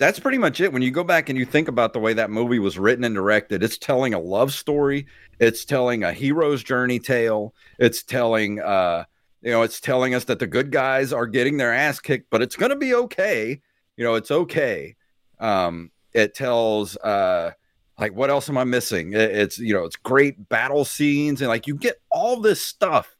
[0.00, 0.72] that's pretty much it.
[0.72, 3.14] When you go back and you think about the way that movie was written and
[3.14, 5.06] directed, it's telling a love story.
[5.38, 7.54] It's telling a hero's journey tale.
[7.78, 9.04] It's telling, uh,
[9.42, 12.40] you know, it's telling us that the good guys are getting their ass kicked, but
[12.40, 13.60] it's to be okay.
[13.98, 14.96] You know, it's okay.
[15.38, 17.52] Um, it tells, uh,
[17.98, 19.12] like, what else am I missing?
[19.12, 23.14] It- it's, you know, it's great battle scenes and like you get all this stuff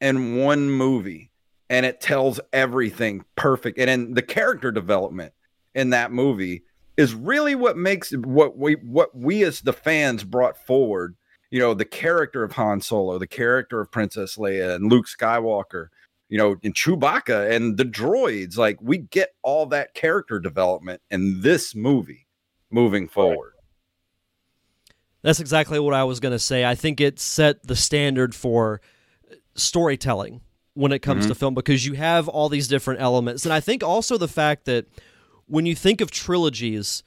[0.00, 1.29] in one movie
[1.70, 3.78] and it tells everything perfect.
[3.78, 5.32] And then the character development
[5.74, 6.64] in that movie
[6.96, 11.16] is really what makes what we what we as the fans brought forward.
[11.50, 15.86] You know, the character of Han Solo, the character of Princess Leia and Luke Skywalker,
[16.28, 18.58] you know, and Chewbacca and the droids.
[18.58, 22.26] Like we get all that character development in this movie
[22.70, 23.52] moving forward.
[25.22, 26.64] That's exactly what I was going to say.
[26.64, 28.80] I think it set the standard for
[29.54, 30.40] storytelling
[30.74, 31.28] when it comes Mhm.
[31.28, 33.44] to film because you have all these different elements.
[33.44, 34.86] And I think also the fact that
[35.46, 37.02] when you think of trilogies,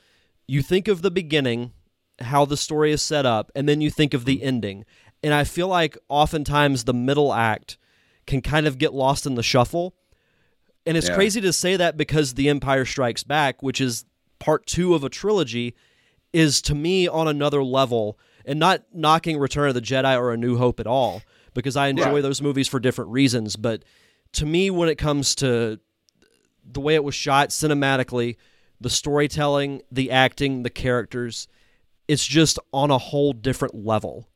[0.48, 1.72] you think of the beginning,
[2.20, 4.84] how the story is set up, and then you think of the ending.
[5.24, 7.78] And I feel like oftentimes the middle act
[8.28, 9.96] can kind of get lost in the shuffle.
[10.86, 11.16] And it's Yeah.
[11.16, 14.04] crazy to say that because The Empire Strikes Back, which is
[14.40, 15.74] part two of a trilogy,
[16.34, 18.18] is to me on another level.
[18.46, 21.22] And not knocking Return of the Jedi or A New Hope at all,
[21.54, 23.56] because I enjoy those movies for different reasons.
[23.56, 23.84] But
[24.34, 25.80] to me, when it comes to
[26.66, 28.38] the way it was shot cinematically,
[28.82, 31.48] the storytelling, the acting, the characters,
[32.08, 34.28] it's just on a whole different level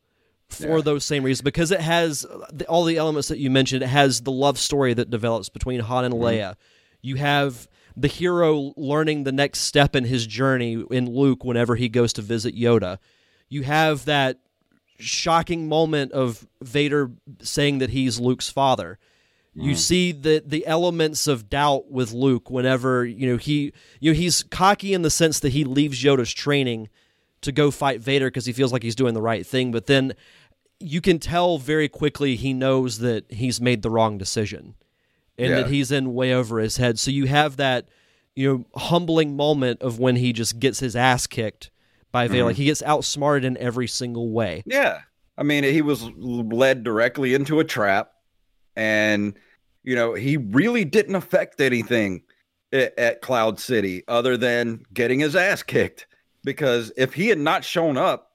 [0.48, 0.82] for Yeah.
[0.82, 3.82] those same reasons because it has the, all the elements that you mentioned.
[3.82, 6.24] It has the love story that develops between Han and mm-hmm.
[6.24, 6.54] Leia.
[7.02, 11.88] You have the hero learning the next step in his journey in Luke whenever he
[11.88, 12.98] goes to visit Yoda.
[13.48, 14.38] You have that
[14.98, 17.10] shocking moment of Vader
[17.40, 18.98] saying that he's Luke's father.
[19.54, 19.76] You mm.
[19.76, 24.42] see the the elements of doubt with Luke whenever you know he you know he's
[24.44, 26.88] cocky in the sense that he leaves Yoda's training
[27.40, 30.12] to go fight Vader because he feels like he's doing the right thing, but then
[30.80, 34.74] you can tell very quickly he knows that he's made the wrong decision
[35.36, 35.62] and Yeah.
[35.62, 36.98] that he's in way over his head.
[36.98, 37.88] So you have that
[38.36, 41.70] you know humbling moment of when he just gets his ass kicked
[42.18, 42.44] by Vader.
[42.44, 42.62] Like mm-hmm.
[42.62, 44.62] he gets outsmarted in every single way.
[44.66, 45.02] Yeah.
[45.36, 48.10] I mean, he was led directly into a trap,
[48.74, 49.34] and
[49.84, 52.22] you know he really didn't affect anything
[52.72, 56.08] at, at Cloud City other than getting his ass kicked.
[56.42, 58.32] Because if he had not shown up,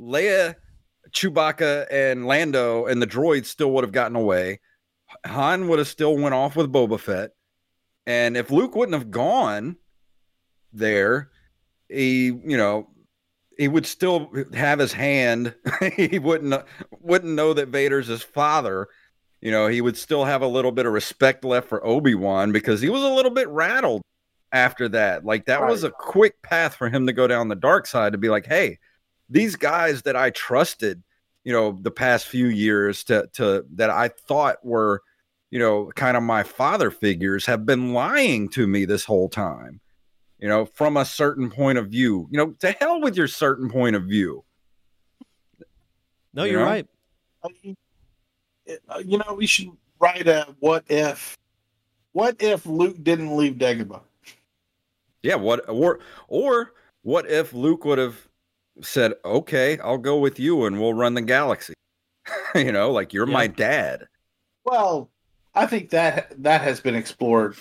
[0.00, 0.54] Leia,
[1.10, 4.60] Chewbacca, and Lando and the droids still would have gotten away.
[5.26, 7.30] Han would have still went off with Boba Fett,
[8.06, 9.76] and if Luke wouldn't have gone
[10.72, 11.30] there,
[11.88, 12.90] he you know
[13.58, 15.54] he would still have his hand.
[15.96, 16.64] he wouldn't
[17.00, 18.88] wouldn't know that Vader's his father.
[19.40, 22.52] You know, he would still have a little bit of respect left for Obi Wan
[22.52, 24.02] because he was a little bit rattled
[24.52, 25.24] after that.
[25.24, 28.18] Like that was a quick path for him to go down the dark side to
[28.18, 28.78] be like, hey,
[29.28, 31.02] these guys that I trusted,
[31.44, 35.02] you know, the past few years to to that I thought were,
[35.50, 39.80] you know, kind of my father figures have been lying to me this whole time
[40.38, 42.28] you know, from a certain point of view.
[42.30, 44.44] You know, to hell with your certain point of view.
[46.34, 46.66] No, You you're know?
[46.66, 46.86] right.
[47.44, 47.76] I mean,
[48.88, 51.36] uh, you know, we should write a what if.
[52.12, 54.00] What if Luke didn't leave Dagobah?
[55.22, 58.28] Yeah, what or or what if Luke would have
[58.82, 61.74] said, "Okay, I'll go with you and we'll run the galaxy."
[62.54, 64.06] you know, like you're my dad.
[64.64, 65.10] Well,
[65.54, 67.56] I think that that has been explored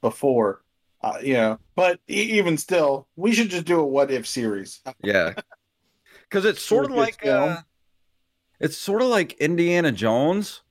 [0.00, 0.62] before,
[1.04, 1.58] uh, you know.
[1.76, 4.80] But e- even still, we should just do a what if series.
[5.02, 5.34] Yeah.
[6.30, 7.60] Cuz it's sort of like uh,
[8.58, 10.62] it's sort of like Indiana Jones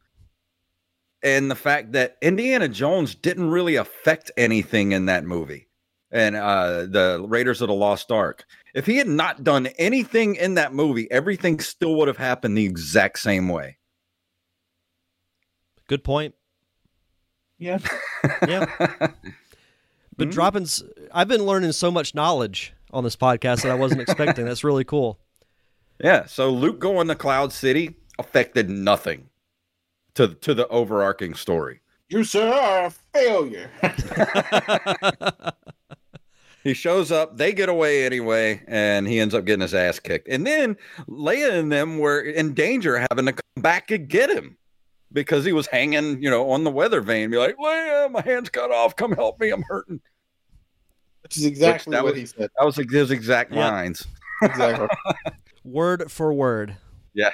[1.21, 5.69] and the fact that Indiana Jones didn't really affect anything in that movie.
[6.11, 8.45] And uh the Raiders of the Lost Ark.
[8.73, 12.65] If he had not done anything in that movie, everything still would have happened the
[12.65, 13.77] exact same way.
[15.87, 16.33] Good point.
[17.57, 17.79] Yeah.
[18.47, 18.65] Yeah.
[20.17, 20.31] But Mhm.
[20.31, 24.45] dropping, s- I've been learning so much knowledge on this podcast that I wasn't expecting.
[24.45, 25.19] That's really cool.
[26.03, 29.29] Yeah, so Luke going to Cloud City affected nothing
[30.15, 31.81] to to the overarching story.
[32.09, 33.69] You sir are a failure.
[36.63, 40.29] He shows up, they get away anyway, and he ends up getting his ass kicked.
[40.29, 40.77] And then
[41.09, 44.55] Leia and them were in danger having to come back and get him
[45.13, 47.29] because he was hanging, you know, on the weather vane.
[47.29, 48.95] Be like, Leia, my hand's cut off.
[48.95, 49.49] Come help me.
[49.51, 50.01] I'm hurting.
[51.21, 52.49] Which is exactly that what was- he said.
[52.57, 53.71] That was like his exact Yep.
[53.71, 54.05] lines.
[54.41, 54.87] Exactly.
[55.63, 56.75] word for word.
[57.13, 57.31] Yeah.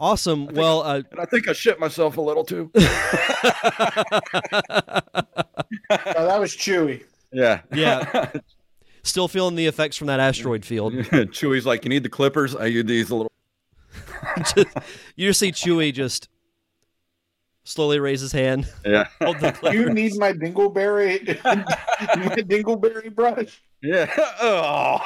[0.00, 0.46] Awesome.
[0.46, 2.70] Well, uh, And I think I shit myself a little too.
[2.76, 2.80] oh,
[5.90, 7.04] that was Chewie.
[7.32, 7.62] yeah.
[7.72, 8.30] Yeah.
[9.02, 10.92] still feeling the effects from that asteroid field.
[10.94, 12.54] Chewie's like, you need the clippers?
[12.54, 13.26] I use these a
[14.56, 14.82] little.
[15.16, 16.28] you just see Chewie just
[17.64, 18.66] slowly raise his hand.
[18.84, 19.06] Yeah.
[19.22, 23.60] Hold the You need my dingleberry, my dingleberry brush.
[23.82, 24.10] Yeah.
[24.40, 24.98] Oh.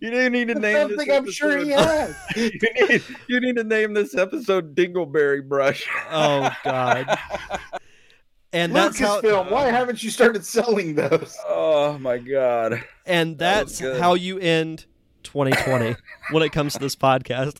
[0.00, 2.36] you do need to name this Something I'm sure he episode- has.
[2.36, 5.86] you, need, you need to name this episode Dingleberry Brush.
[6.10, 7.18] Oh God.
[8.52, 11.36] And that's how Lucasfilm, why haven't you started selling those?
[11.48, 12.84] Oh my god.
[13.06, 14.00] and that's good.
[14.00, 14.84] how you end
[15.22, 15.96] 2020
[16.30, 17.56] when it comes to this podcast.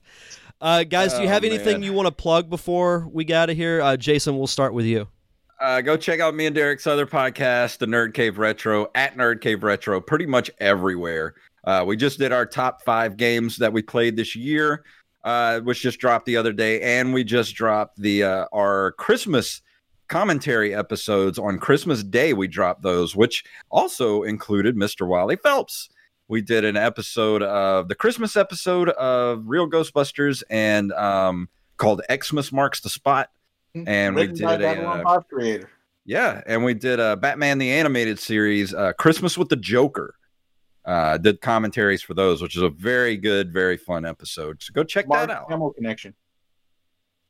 [0.60, 1.82] Uh, guys, do you Oh, have anything man.
[1.82, 3.80] you want to plug before we get out of here?
[3.82, 5.08] Uh, Jason, we'll start with you.
[5.60, 9.40] Uh, go check out me and Derek's other podcast, the Nerd Cave Retro, at Nerd
[9.40, 11.34] Cave Retro, pretty much everywhere.
[11.64, 14.84] Uh, we just did our top five games that we played this year,
[15.24, 19.62] uh, which just dropped the other day, and we just dropped the uh, our Christmas
[20.08, 22.32] commentary episodes on Christmas Day.
[22.32, 25.06] We dropped those, which also included Mr.
[25.06, 25.88] Wally Phelps.
[26.32, 32.50] We did an episode of the Christmas episode of Real Ghostbusters and um, called Xmas
[32.50, 33.28] Marks the Spot
[33.74, 35.68] And we did a, uh, creator.
[36.06, 40.14] Yeah, and we did uh, Batman the animated series, uh, Christmas with the Joker.
[40.86, 44.62] Uh, did commentaries for those, which is a very good, very fun episode.
[44.62, 45.50] So go check Mark that out.
[45.50, 46.14] Hamill connection.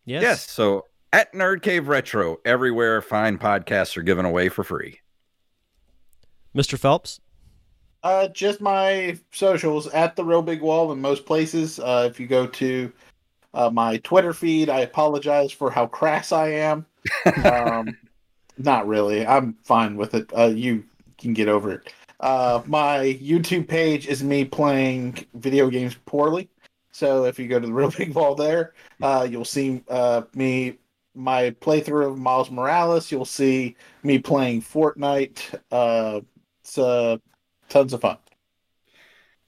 [0.05, 0.23] Yes.
[0.23, 0.49] Yes.
[0.49, 5.01] So at Nerd Cave Retro, everywhere fine podcasts are given away for free.
[6.55, 6.79] Mr.
[6.79, 7.19] Phelps.
[8.03, 11.79] Uh, just my socials at the real big wall in most places.
[11.79, 12.93] Uh, if you go to
[13.55, 16.87] uh, my Twitter feed, I apologize for how crass I am.
[17.45, 17.97] Um,
[18.59, 19.27] not really.
[19.27, 20.31] I'm fine with it.
[20.37, 20.85] Uh, you
[21.19, 21.93] can get over it.
[22.21, 26.49] Uh, my YouTube page is me playing video games poorly.
[26.93, 30.79] So if you go to the real big wall there, uh, you'll see uh, me
[31.15, 33.11] my playthrough of Miles Morales.
[33.11, 35.59] You'll see me playing Fortnite.
[35.71, 36.21] Uh,
[36.63, 37.19] it's uh,
[37.73, 38.19] tons of fun.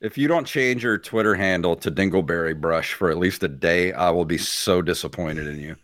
[0.00, 3.92] If you don't change your Twitter handle to Dingleberry Brush for at least a day,
[3.92, 5.76] I will be so disappointed in you.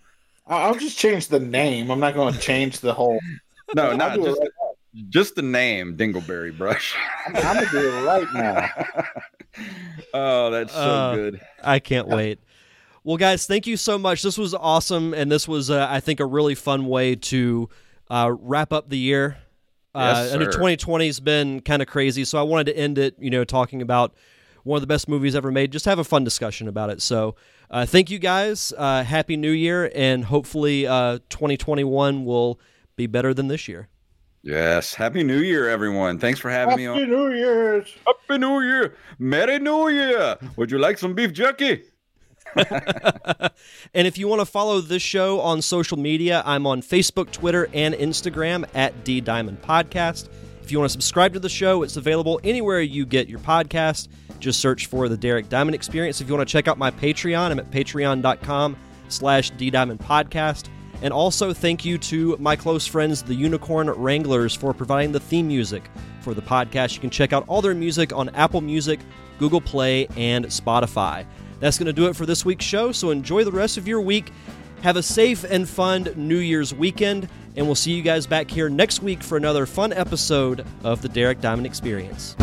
[0.46, 1.90] I- I'll just change the name.
[1.90, 3.18] I'm not going to change the whole.
[3.72, 4.50] No, I'll not do it just right
[5.10, 6.96] just the name Dingleberry Brush.
[7.28, 8.68] I'm, I'm gonna do it right now.
[10.14, 11.40] oh, that's so Uh, good.
[11.62, 12.40] I can't wait.
[13.04, 14.22] Well, guys, thank you so much.
[14.22, 17.68] This was awesome, and this was, uh, I think, a really fun way to
[18.10, 19.38] uh, wrap up the year.
[19.94, 22.98] Uh, Yes, I know 2020 has been kind of crazy, so I wanted to end
[22.98, 24.14] it, you know, talking about
[24.62, 25.72] one of the best movies ever made.
[25.72, 27.00] Just have a fun discussion about it.
[27.02, 27.34] So,
[27.70, 28.72] uh, thank you guys.
[28.76, 32.60] Uh, Happy New Year, and hopefully, uh, 2021 will
[32.96, 33.88] be better than this year.
[34.42, 34.94] Yes.
[34.94, 36.18] Happy New Year, everyone.
[36.18, 36.98] Thanks for having me on.
[36.98, 37.10] Happy.
[37.10, 37.94] New Year's.
[38.06, 38.94] Happy New Year.
[39.18, 40.36] Merry New Year.
[40.56, 41.82] Would you like some beef jerky?
[43.94, 47.68] and if you want to follow this show on social media, I'm on Facebook, Twitter,
[47.72, 50.28] and Instagram at D Diamond Podcast.
[50.62, 54.08] If you want to subscribe to the show, it's available anywhere you get your podcast.
[54.38, 56.20] Just search for the Derek Diamond Experience.
[56.20, 58.76] If you want to check out my Patreon, I'm at patreon.com
[59.08, 60.68] slash D Diamond Podcast.
[61.02, 65.48] And also thank you to my close friends, the Unicorn Wranglers, for providing the theme
[65.48, 65.82] music
[66.20, 66.94] for the podcast.
[66.94, 69.00] You can check out all their music on Apple Music,
[69.38, 71.24] Google Play, and Spotify.
[71.60, 72.90] That's going to do it for this week's show.
[72.92, 74.32] So enjoy the rest of your week.
[74.82, 77.28] Have a safe and fun New Year's weekend.
[77.56, 81.08] And we'll see you guys back here next week for another fun episode of the
[81.08, 82.34] Derek Diamond Experience.